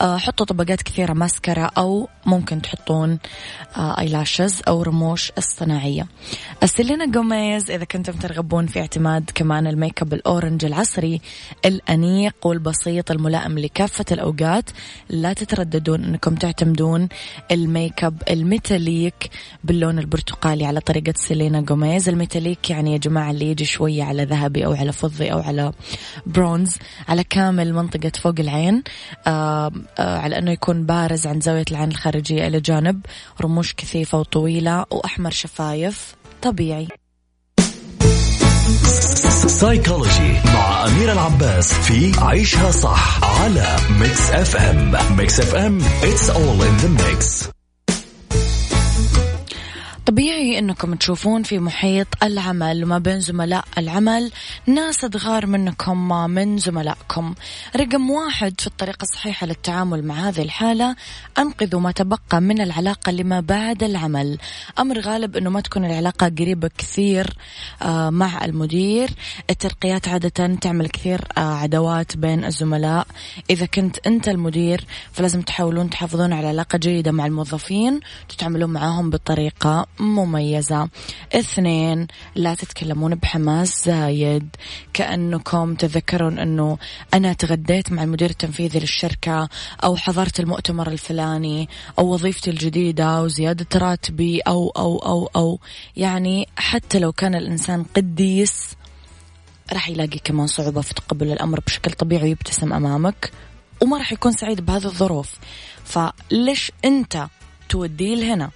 آه 0.00 0.16
حطوا 0.16 0.46
طبقات 0.46 0.82
كثيرة 0.82 1.12
ماسكرا 1.12 1.70
أو 1.78 2.08
ممكن 2.26 2.62
تحطون 2.62 3.18
آه 3.76 4.00
eyelashes 4.00 4.62
أو 4.68 4.82
رموش 4.82 5.32
اصطناعية 5.38 6.06
سيلينا 6.62 7.06
جوميز 7.06 7.70
إذا 7.70 7.84
كنتم 7.84 8.12
ترغبون 8.12 8.66
في 8.66 8.80
اعتماد 8.80 9.30
كمان 9.34 9.66
ال 9.66 9.71
makeup 9.71 10.02
ال 10.02 10.14
orange 10.14 10.64
العصري 10.64 11.20
الأنيق 11.64 12.46
والبسيط 12.46 13.10
الملائم 13.10 13.58
لكافة 13.58 14.04
الأوقات 14.12 14.70
لا 15.08 15.32
تترددون 15.32 16.04
أنكم 16.04 16.34
تعتمدون 16.34 17.08
ال 17.50 17.58
makeup 17.58 18.04
ال 18.04 18.22
metallic 18.30 19.30
باللون 19.64 19.98
البرتقالي 19.98 20.64
على 20.64 20.80
طريقة 20.80 21.14
سيلينا 21.16 21.60
جوميز. 21.60 22.08
ال 22.08 22.15
metallic 22.15 22.70
يعني 22.70 22.92
يا 22.92 22.98
جماعة 22.98 23.30
اللي 23.30 23.50
يجي 23.50 23.64
شوية 23.64 24.04
على 24.04 24.24
ذهبي 24.24 24.66
أو 24.66 24.72
على 24.72 24.92
فضي 24.92 25.32
أو 25.32 25.38
على 25.38 25.72
برونز. 26.26 26.76
على 27.12 27.24
كامل 27.24 27.74
منطقة 27.74 28.12
فوق 28.22 28.34
العين 28.38 28.82
آه 29.26 29.72
على 29.98 30.38
أنه 30.38 30.50
يكون 30.50 30.86
بارز 30.86 31.26
عند 31.26 31.42
زاوية 31.42 31.64
العين 31.70 31.90
الخارجية 31.90 32.46
إلى 32.46 32.60
جانب 32.60 33.00
رموش 33.40 33.74
كثيفة 33.74 34.18
وطويلة 34.18 34.84
وأحمر 34.90 35.30
شفايف 35.30 36.14
طبيعي. 36.42 36.88
سايكولوجي 39.46 40.32
مع 40.44 40.86
أميرة 40.86 41.12
العباس 41.12 41.72
في 41.72 42.12
عيشها 42.18 42.70
صح 42.70 43.24
على 43.24 43.76
Mix 44.00 44.30
FM 44.30 45.16
Mix 45.16 45.40
FM 45.40 45.80
it's 45.80 46.28
all 46.30 46.62
in 46.62 46.84
the 46.84 47.02
mix. 47.02 47.48
طبيعي 50.06 50.58
إنكم 50.58 50.94
تشوفون 50.94 51.42
في 51.42 51.58
محيط 51.58 52.06
العمل 52.22 52.84
وما 52.84 52.98
بين 52.98 53.20
زملاء 53.20 53.64
العمل 53.78 54.30
ناس 54.66 54.96
تغار 54.96 55.46
منكم 55.46 56.08
من 56.08 56.58
زملائكم. 56.58 57.34
رقم 57.76 58.10
واحد 58.10 58.60
في 58.60 58.66
الطريقة 58.66 59.02
الصحيحة 59.02 59.46
للتعامل 59.46 60.04
مع 60.04 60.14
هذه 60.14 60.42
الحالة 60.42 60.96
أنقذوا 61.38 61.80
ما 61.80 61.92
تبقى 61.92 62.40
من 62.40 62.60
العلاقة 62.60 63.12
لما 63.12 63.40
بعد 63.40 63.82
العمل. 63.82 64.38
أمر 64.78 65.00
غالب 65.00 65.36
إنه 65.36 65.50
ما 65.50 65.60
تكون 65.60 65.84
العلاقة 65.84 66.32
قريبة 66.38 66.70
كثير 66.78 67.34
آه، 67.82 68.10
مع 68.10 68.44
المدير. 68.44 69.10
الترقيات 69.50 70.08
عادة 70.08 70.54
تعمل 70.54 70.88
كثير 70.88 71.20
آه، 71.38 71.54
عداوات 71.54 72.16
بين 72.16 72.44
الزملاء. 72.44 73.06
إذا 73.50 73.66
كنت 73.66 74.06
أنت 74.06 74.28
المدير 74.28 74.84
فلازم 75.12 75.42
تحاولون 75.42 75.90
تحافظون 75.90 76.32
على 76.32 76.46
علاقة 76.46 76.78
جيدة 76.78 77.12
مع 77.12 77.26
الموظفين 77.26 78.00
تتعاملون 78.28 78.70
معهم 78.70 79.10
بطريقة 79.10 79.91
مميزة. 80.00 80.88
اثنين 81.32 82.06
لا 82.34 82.54
تتكلمون 82.54 83.14
بحماس 83.14 83.84
زايد. 83.84 84.56
كأنكم 84.92 85.74
تذكرون 85.74 86.38
أنه 86.38 86.78
أنا 87.14 87.32
تغديت 87.32 87.92
مع 87.92 88.02
المدير 88.02 88.30
التنفيذي 88.30 88.78
للشركة 88.78 89.48
أو 89.84 89.96
حضرت 89.96 90.40
المؤتمر 90.40 90.88
الفلاني 90.88 91.68
أو 91.98 92.12
وظيفتي 92.12 92.50
الجديدة 92.50 93.22
وزيادة 93.22 93.78
راتبي 93.78 94.40
أو 94.40 94.68
أو 94.76 94.98
أو 94.98 95.30
أو. 95.36 95.60
يعني 95.96 96.48
حتى 96.56 96.98
لو 96.98 97.12
كان 97.12 97.34
الإنسان 97.34 97.84
قديس 97.96 98.76
راح 99.72 99.88
يلاقي 99.88 100.18
كمان 100.18 100.46
صعوبة 100.46 100.80
في 100.80 100.94
تقبل 100.94 101.32
الأمر 101.32 101.60
بشكل 101.60 101.90
طبيعي 101.90 102.22
ويبتسم 102.22 102.72
أمامك 102.72 103.32
وما 103.80 103.98
راح 103.98 104.12
يكون 104.12 104.32
سعيد 104.32 104.60
بهذه 104.66 104.84
الظروف. 104.84 105.34
فليش 105.84 106.72
أنت 106.84 107.26
توديه 107.68 108.14
لهنا؟ 108.14 108.50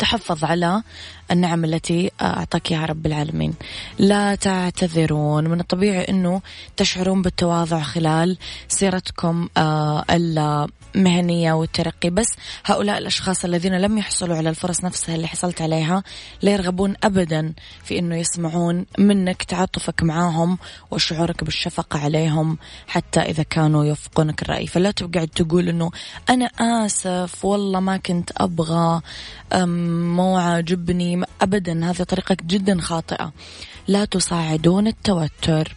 تحفظ 0.00 0.44
على 0.44 0.82
النعم 1.30 1.64
التي 1.64 2.10
أعطاك 2.20 2.72
إياها 2.72 2.86
رب 2.86 3.06
العالمين. 3.06 3.54
لا 3.98 4.34
تعتذرون 4.34 5.48
من 5.48 5.60
الطبيعي 5.60 6.04
أنه 6.04 6.42
تشعرون 6.76 7.22
بالتواضع 7.22 7.80
خلال 7.80 8.38
سيرتكم 8.68 9.48
آه، 9.56 10.04
المهنية 10.10 11.52
والترقي. 11.52 12.10
بس 12.10 12.28
هؤلاء 12.64 12.98
الأشخاص 12.98 13.44
الذين 13.44 13.80
لم 13.80 13.98
يحصلوا 13.98 14.36
على 14.36 14.50
الفرص 14.50 14.84
نفسها 14.84 15.14
اللي 15.14 15.26
حصلت 15.26 15.62
عليها 15.62 16.02
لا 16.42 16.52
يرغبون 16.52 16.94
أبدا 17.04 17.52
في 17.84 17.98
أنه 17.98 18.16
يسمعون 18.16 18.86
منك 18.98 19.42
تعاطفك 19.42 20.02
معاهم 20.02 20.58
وشعورك 20.90 21.44
بالشفقة 21.44 21.98
عليهم 21.98 22.58
حتى 22.86 23.20
إذا 23.20 23.42
كانوا 23.42 23.84
يوافقونك 23.84 24.42
الرأي. 24.42 24.66
فلا 24.66 24.90
تقعد 24.90 25.28
تقول 25.28 25.68
أنه 25.68 25.90
أنا 26.30 26.46
آسف 26.60 27.44
والله 27.44 27.80
ما 27.80 27.96
كنت 27.96 28.30
أبغى 28.36 29.00
مو 30.16 30.36
عاجبني 30.36 31.19
أبدا 31.42 31.90
هذه 31.90 32.02
طريقة 32.02 32.36
جدا 32.46 32.80
خاطئة. 32.80 33.32
لا 33.88 34.04
تصاعدون 34.04 34.86
التوتر. 34.86 35.76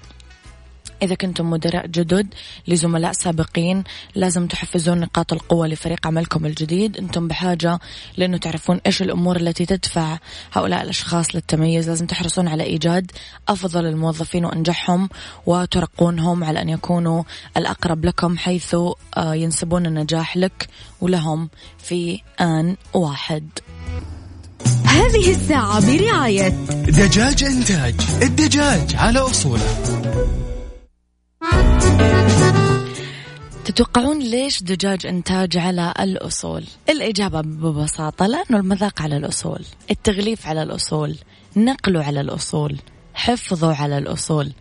إذا 1.01 1.15
كنتم 1.15 1.49
مدراء 1.49 1.87
جدد 1.87 2.27
لزملاء 2.67 3.11
سابقين 3.11 3.83
لازم 4.15 4.47
تحفزون 4.47 4.99
نقاط 4.99 5.33
القوة 5.33 5.67
لفريق 5.67 6.07
عملكم 6.07 6.45
الجديد. 6.45 6.97
أنتم 6.97 7.27
بحاجة 7.27 7.79
لأنه 8.17 8.37
تعرفون 8.37 8.81
إيش 8.85 9.01
الأمور 9.01 9.35
التي 9.35 9.65
تدفع 9.65 10.17
هؤلاء 10.53 10.81
الأشخاص 10.81 11.35
للتميز. 11.35 11.89
لازم 11.89 12.05
تحرصون 12.05 12.47
على 12.47 12.63
إيجاد 12.63 13.11
أفضل 13.47 13.85
الموظفين 13.85 14.45
وأنجحهم 14.45 15.09
وترقونهم 15.45 16.43
على 16.43 16.61
أن 16.61 16.69
يكونوا 16.69 17.23
الأقرب 17.57 18.05
لكم 18.05 18.37
حيث 18.37 18.75
آه، 19.17 19.35
ينسبون 19.35 19.85
النجاح 19.85 20.37
لك 20.37 20.67
ولهم 21.01 21.49
في 21.77 22.21
آن 22.41 22.75
واحد. 22.93 23.49
هذه 25.03 25.31
الساعة 25.31 25.97
برعاية 25.97 26.49
دجاج 26.87 27.43
إنتاج 27.43 27.95
الدجاج 28.21 28.95
على 28.95 29.19
أصوله 29.19 29.77
تتوقعون 33.65 34.19
ليش 34.19 34.63
دجاج 34.63 35.05
إنتاج 35.05 35.57
على 35.57 35.93
الأصول؟ 35.99 36.63
الإجابة 36.89 37.41
ببساطة 37.41 38.27
لأنه 38.27 38.57
المذاق 38.59 39.01
على 39.01 39.17
الأصول 39.17 39.65
التغليف 39.91 40.47
على 40.47 40.63
الأصول 40.63 41.15
نقله 41.57 42.03
على 42.03 42.21
الأصول 42.21 42.77
حفظه 43.13 43.75
على 43.81 43.97
الأصول. 43.97 44.53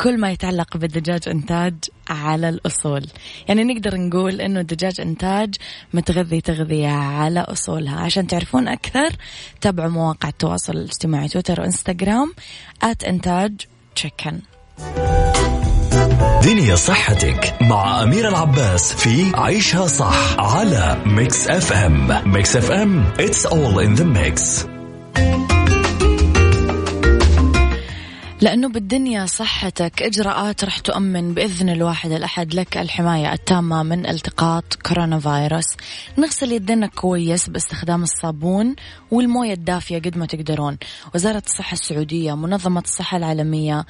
كل 0.00 0.20
ما 0.20 0.30
يتعلق 0.30 0.76
بالدجاج 0.76 1.28
إنتاج 1.28 1.74
على 2.08 2.48
الأصول. 2.48 3.06
يعني 3.48 3.64
نقدر 3.64 3.96
نقول 3.96 4.40
أنه 4.40 4.60
الدجاج 4.60 5.00
إنتاج 5.00 5.54
متغذي 5.94 6.40
تغذية 6.40 6.88
على 6.88 7.40
أصولها. 7.40 8.00
عشان 8.00 8.26
تعرفون 8.26 8.68
أكثر 8.68 9.08
تابعوا 9.60 9.90
مواقع 9.90 10.28
التواصل 10.28 10.72
الاجتماعي 10.72 11.28
تويتر 11.28 11.60
وإنستغرام 11.60 12.34
at 12.82 13.04
Entaj 13.04 13.52
Chicken 13.94 14.40
دنيا 16.44 16.76
صحتك 16.76 17.54
مع 17.60 18.02
أميرة 18.02 18.28
العباس 18.28 18.92
في 18.92 19.32
عيشها 19.34 19.86
صح 19.86 20.38
على 20.38 21.02
Mix 21.06 21.48
FM 21.48 22.32
Mix 22.32 22.56
FM 22.56 23.12
it's 23.18 23.46
all 23.46 23.78
in 23.78 24.00
the 24.00 24.04
mix. 24.04 24.66
لأنه 28.40 28.68
بالدنيا 28.68 29.26
صحتك 29.26 30.02
إجراءات 30.02 30.64
رح 30.64 30.78
تؤمن 30.78 31.34
بإذن 31.34 31.68
الواحد 31.68 32.12
الأحد 32.12 32.54
لك 32.54 32.76
الحماية 32.76 33.32
التامة 33.32 33.82
من 33.82 34.06
التقاط 34.06 34.74
كورونا 34.74 35.18
فيروس. 35.18 35.66
نغسل 36.18 36.52
يدنا 36.52 36.86
كويس 36.86 37.48
باستخدام 37.48 38.02
الصابون 38.02 38.76
والموية 39.10 39.52
الدافية 39.52 39.98
قد 39.98 40.18
ما 40.18 40.26
تقدرون. 40.26 40.78
وزارة 41.14 41.42
الصحة 41.46 41.72
السعودية 41.72 42.36
منظمة 42.36 42.80
الصحة 42.80 43.16
العالمية 43.16 43.84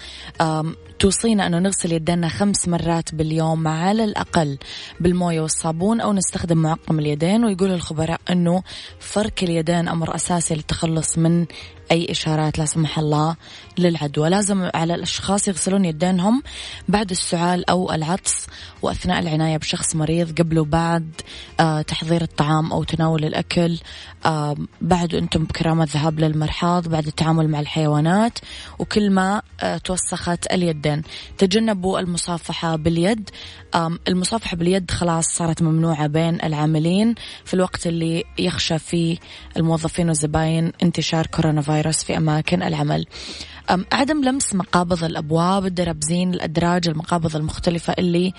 توصينا 0.98 1.46
أنه 1.46 1.58
نغسل 1.58 1.92
يدنا 1.92 2.28
خمس 2.28 2.68
مرات 2.68 3.14
باليوم 3.14 3.68
على 3.68 4.04
الأقل 4.04 4.58
بالموية 5.00 5.40
والصابون 5.40 6.00
أو 6.00 6.12
نستخدم 6.12 6.58
معقم 6.58 6.98
اليدين. 6.98 7.44
ويقول 7.44 7.70
الخبراء 7.70 8.20
أنه 8.30 8.62
فرك 9.00 9.42
اليدين 9.42 9.88
أمر 9.88 10.14
أساسي 10.14 10.54
للتخلص 10.54 11.18
من 11.18 11.46
أي 11.90 12.06
إشارات 12.10 12.58
لا 12.58 12.66
سمح 12.66 12.98
الله 12.98 13.36
للعدوى. 13.78 14.30
لا 14.30 14.36
لازم 14.36 14.70
على 14.74 14.94
الأشخاص 14.94 15.48
يغسلون 15.48 15.84
يدينهم 15.84 16.42
بعد 16.88 17.10
السعال 17.10 17.70
أو 17.70 17.92
العطس 17.92 18.46
وأثناء 18.82 19.18
العناية 19.18 19.56
بشخص 19.56 19.96
مريض 19.96 20.38
قبل 20.38 20.58
وبعد 20.58 21.20
آه 21.60 21.82
تحضير 21.82 22.22
الطعام 22.22 22.72
أو 22.72 22.84
تناول 22.84 23.24
الأكل. 23.24 23.78
آه 24.26 24.56
بعد 24.80 25.14
أنتم 25.14 25.44
بكرامة 25.44 25.82
الذهاب 25.84 26.20
للمرحاض 26.20 26.88
بعد 26.88 27.06
التعامل 27.06 27.48
مع 27.48 27.60
الحيوانات 27.60 28.38
وكل 28.78 29.10
ما 29.10 29.42
آه 29.60 29.76
توسخت 29.76 30.52
اليدين. 30.52 31.02
تجنبوا 31.38 32.00
المصافحة 32.00 32.76
باليد. 32.76 33.30
المصافحة 34.08 34.56
باليد 34.56 34.90
خلاص 34.90 35.24
صارت 35.26 35.62
ممنوعة 35.62 36.06
بين 36.06 36.42
العاملين 36.42 37.14
في 37.44 37.54
الوقت 37.54 37.86
اللي 37.86 38.24
يخشى 38.38 38.78
فيه 38.78 39.18
الموظفين 39.56 40.08
والزباين 40.08 40.72
انتشار 40.82 41.26
كورونا 41.26 41.62
فيروس 41.62 42.04
في 42.04 42.16
أماكن 42.16 42.62
العمل. 42.62 43.06
عدم 43.92 44.24
لمس 44.24 44.54
مقابض 44.54 45.04
الأبواب 45.04 45.66
الدرابزين 45.66 46.34
الأدراج 46.34 46.88
المقابض 46.88 47.36
المختلفة 47.36 47.94
اللي 47.98 48.32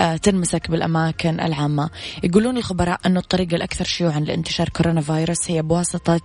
آه، 0.00 0.16
تنمسك 0.16 0.70
بالأماكن 0.70 1.40
العامة. 1.40 1.90
يقولون 2.22 2.56
الخبراء 2.56 3.00
أنه 3.06 3.20
الطريقة 3.20 3.54
الأكثر 3.54 3.84
شيوعا 3.84 4.20
لانتشار 4.20 4.68
كورونا 4.68 5.00
فيروس 5.00 5.50
هي 5.50 5.62
بواسطة 5.62 6.20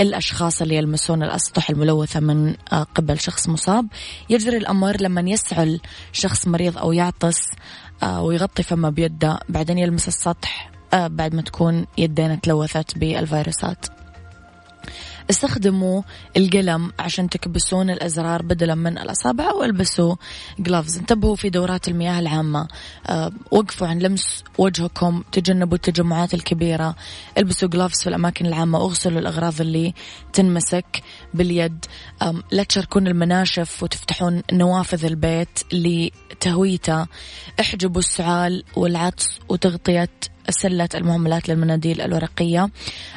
الأشخاص 0.00 0.62
اللي 0.62 0.76
يلمسون 0.76 1.22
الأسطح 1.22 1.70
الملوثة 1.70 2.20
من 2.20 2.54
آه، 2.72 2.82
قبل 2.82 3.20
شخص 3.20 3.48
مصاب. 3.48 3.86
يجري 4.30 4.56
الأمر 4.56 4.96
لما 5.00 5.30
يسعل 5.30 5.80
شخص 6.12 6.48
مريض 6.48 6.78
أو 6.78 6.92
يعطس 6.92 7.40
آه، 8.02 8.22
ويغطي 8.22 8.62
فمه 8.62 8.88
بيده 8.88 9.38
بعدين 9.48 9.78
يلمس 9.78 10.08
السطح 10.08 10.72
بعد 10.92 11.34
ما 11.34 11.42
تكون 11.42 11.86
يدينا 11.98 12.34
تلوثت 12.34 12.98
بالفيروسات. 12.98 14.01
استخدموا 15.30 16.02
القلم 16.36 16.92
عشان 16.98 17.28
تكبسون 17.28 17.90
الأزرار 17.90 18.42
بدلا 18.42 18.74
من 18.74 18.98
الأصابع 18.98 19.50
أو 19.50 19.64
البسوا 19.64 20.16
جلافز 20.58 20.98
انتبهوا 20.98 21.36
في 21.36 21.50
دورات 21.50 21.88
المياه 21.88 22.18
العامة. 22.18 22.68
أه 23.06 23.32
وقفوا 23.50 23.86
عن 23.86 23.98
لمس 23.98 24.44
وجهكم 24.58 25.22
تجنبوا 25.32 25.76
التجمعات 25.76 26.34
الكبيرة. 26.34 26.96
البسوا 27.38 27.68
جلافز 27.68 28.02
في 28.02 28.06
الأماكن 28.06 28.46
العامة 28.46 28.78
اغسلوا 28.78 29.20
الأغراض 29.20 29.60
اللي 29.60 29.94
تنمسك. 30.32 31.02
باليد. 31.34 31.84
لا 32.50 32.62
تشاركون 32.62 33.06
المناشف 33.06 33.82
وتفتحون 33.82 34.42
نوافذ 34.52 35.04
البيت 35.04 35.58
لتهويته 35.72 37.06
احجبوا 37.60 38.00
السعال 38.00 38.64
والعطس 38.76 39.28
وتغطية 39.48 40.08
سلة 40.50 40.88
المهملات 40.94 41.48
للمناديل 41.48 42.00
الورقية. 42.00 42.70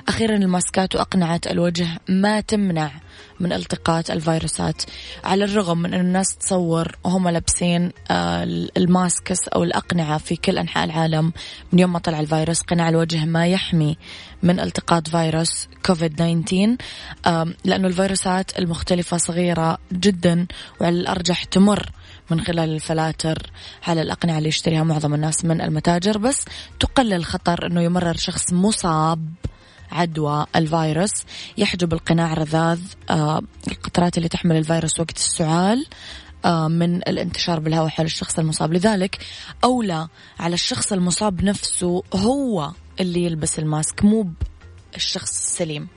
أخيرا 0.08 0.36
الماسكات 0.36 0.96
وأقنعة 0.96 1.42
الوجه 1.52 1.88
ما 2.10 2.42
تمنع 2.42 2.92
من 3.40 3.54
التقاط 3.54 4.12
الفيروسات. 4.12 4.82
على 5.24 5.44
الرغم 5.44 5.78
من 5.78 5.94
أن 5.94 6.00
الناس 6.00 6.36
تصور 6.38 6.96
وهم 7.04 7.30
لابسين 7.30 7.92
آه، 8.12 8.44
ال 8.78 8.89
masks 8.89 9.48
أو 9.48 9.64
الأقنعة 9.64 10.18
في 10.18 10.36
كل 10.36 10.58
أنحاء 10.58 10.86
العالم 10.86 11.34
من 11.74 11.80
يوم 11.80 11.94
ما 11.94 12.00
طلع 12.00 12.20
الفيروس 12.20 12.62
قناع 12.62 12.90
الوجه 12.90 13.26
ما 13.26 13.48
يحمي 13.48 13.98
من 14.44 14.60
التقاط 14.60 15.08
فيروس 15.08 15.68
كوفيد 15.86 16.16
19 16.16 17.54
لأنه 17.66 17.88
الفيروسات 17.88 18.60
المختلفة 18.60 19.18
صغيرة 19.18 19.78
جدا 19.94 20.48
وعلى 20.82 21.00
الأرجح 21.00 21.44
تمر 21.44 21.92
من 22.30 22.42
خلال 22.42 22.70
الفلاتر 22.70 23.52
على 23.88 24.02
الأقنعة 24.02 24.38
اللي 24.38 24.50
يشتريها 24.50 24.84
معظم 24.84 25.14
الناس 25.14 25.46
من 25.46 25.62
المتاجر. 25.62 26.18
بس 26.18 26.46
تقلل 26.80 27.26
خطر 27.26 27.68
أنه 27.68 27.82
يمرر 27.82 28.16
شخص 28.16 28.54
مصاب 28.54 29.30
عدوى 29.92 30.46
الفيروس 30.56 31.12
يحجب 31.58 31.94
القناع 31.94 32.34
رذاذ 32.34 32.80
آه، 33.10 33.42
القطرات 33.68 34.18
اللي 34.18 34.30
تحمل 34.30 34.56
الفيروس 34.56 35.00
وقت 35.00 35.18
السعال 35.18 35.86
آه، 36.46 36.68
من 36.68 36.96
الانتشار 36.96 37.60
بالهواء 37.60 37.90
حول 37.90 38.06
الشخص 38.06 38.40
المصاب. 38.40 38.74
لذلك 38.74 39.18
أولى 39.64 40.08
على 40.40 40.54
الشخص 40.54 40.94
المصاب 40.94 41.44
نفسه 41.44 42.04
هو 42.14 42.72
اللي 43.00 43.26
يلبس 43.26 43.60
الماسك 43.60 44.04
مو 44.04 44.30
الشخص 44.96 45.30
السليم. 45.30 45.88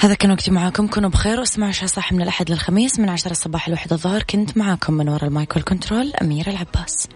هذا 0.00 0.14
كان 0.14 0.30
وقتي 0.30 0.50
معاكم 0.50 0.86
كونوا 0.86 1.10
بخير 1.10 1.40
واسمعوا 1.40 1.68
عشاء 1.68 1.86
صح 1.86 2.12
من 2.12 2.22
الأحد 2.22 2.50
للخميس 2.50 2.98
من 2.98 3.08
عشرة 3.08 3.30
الصباح 3.30 3.68
لوحدة 3.68 3.96
الظهر. 3.96 4.22
كنت 4.22 4.56
معاكم 4.56 4.94
من 4.94 5.08
وراء 5.08 5.24
المايك 5.24 5.56
والكنترول 5.56 6.12
أميرة 6.22 6.50
العباس. 6.50 7.08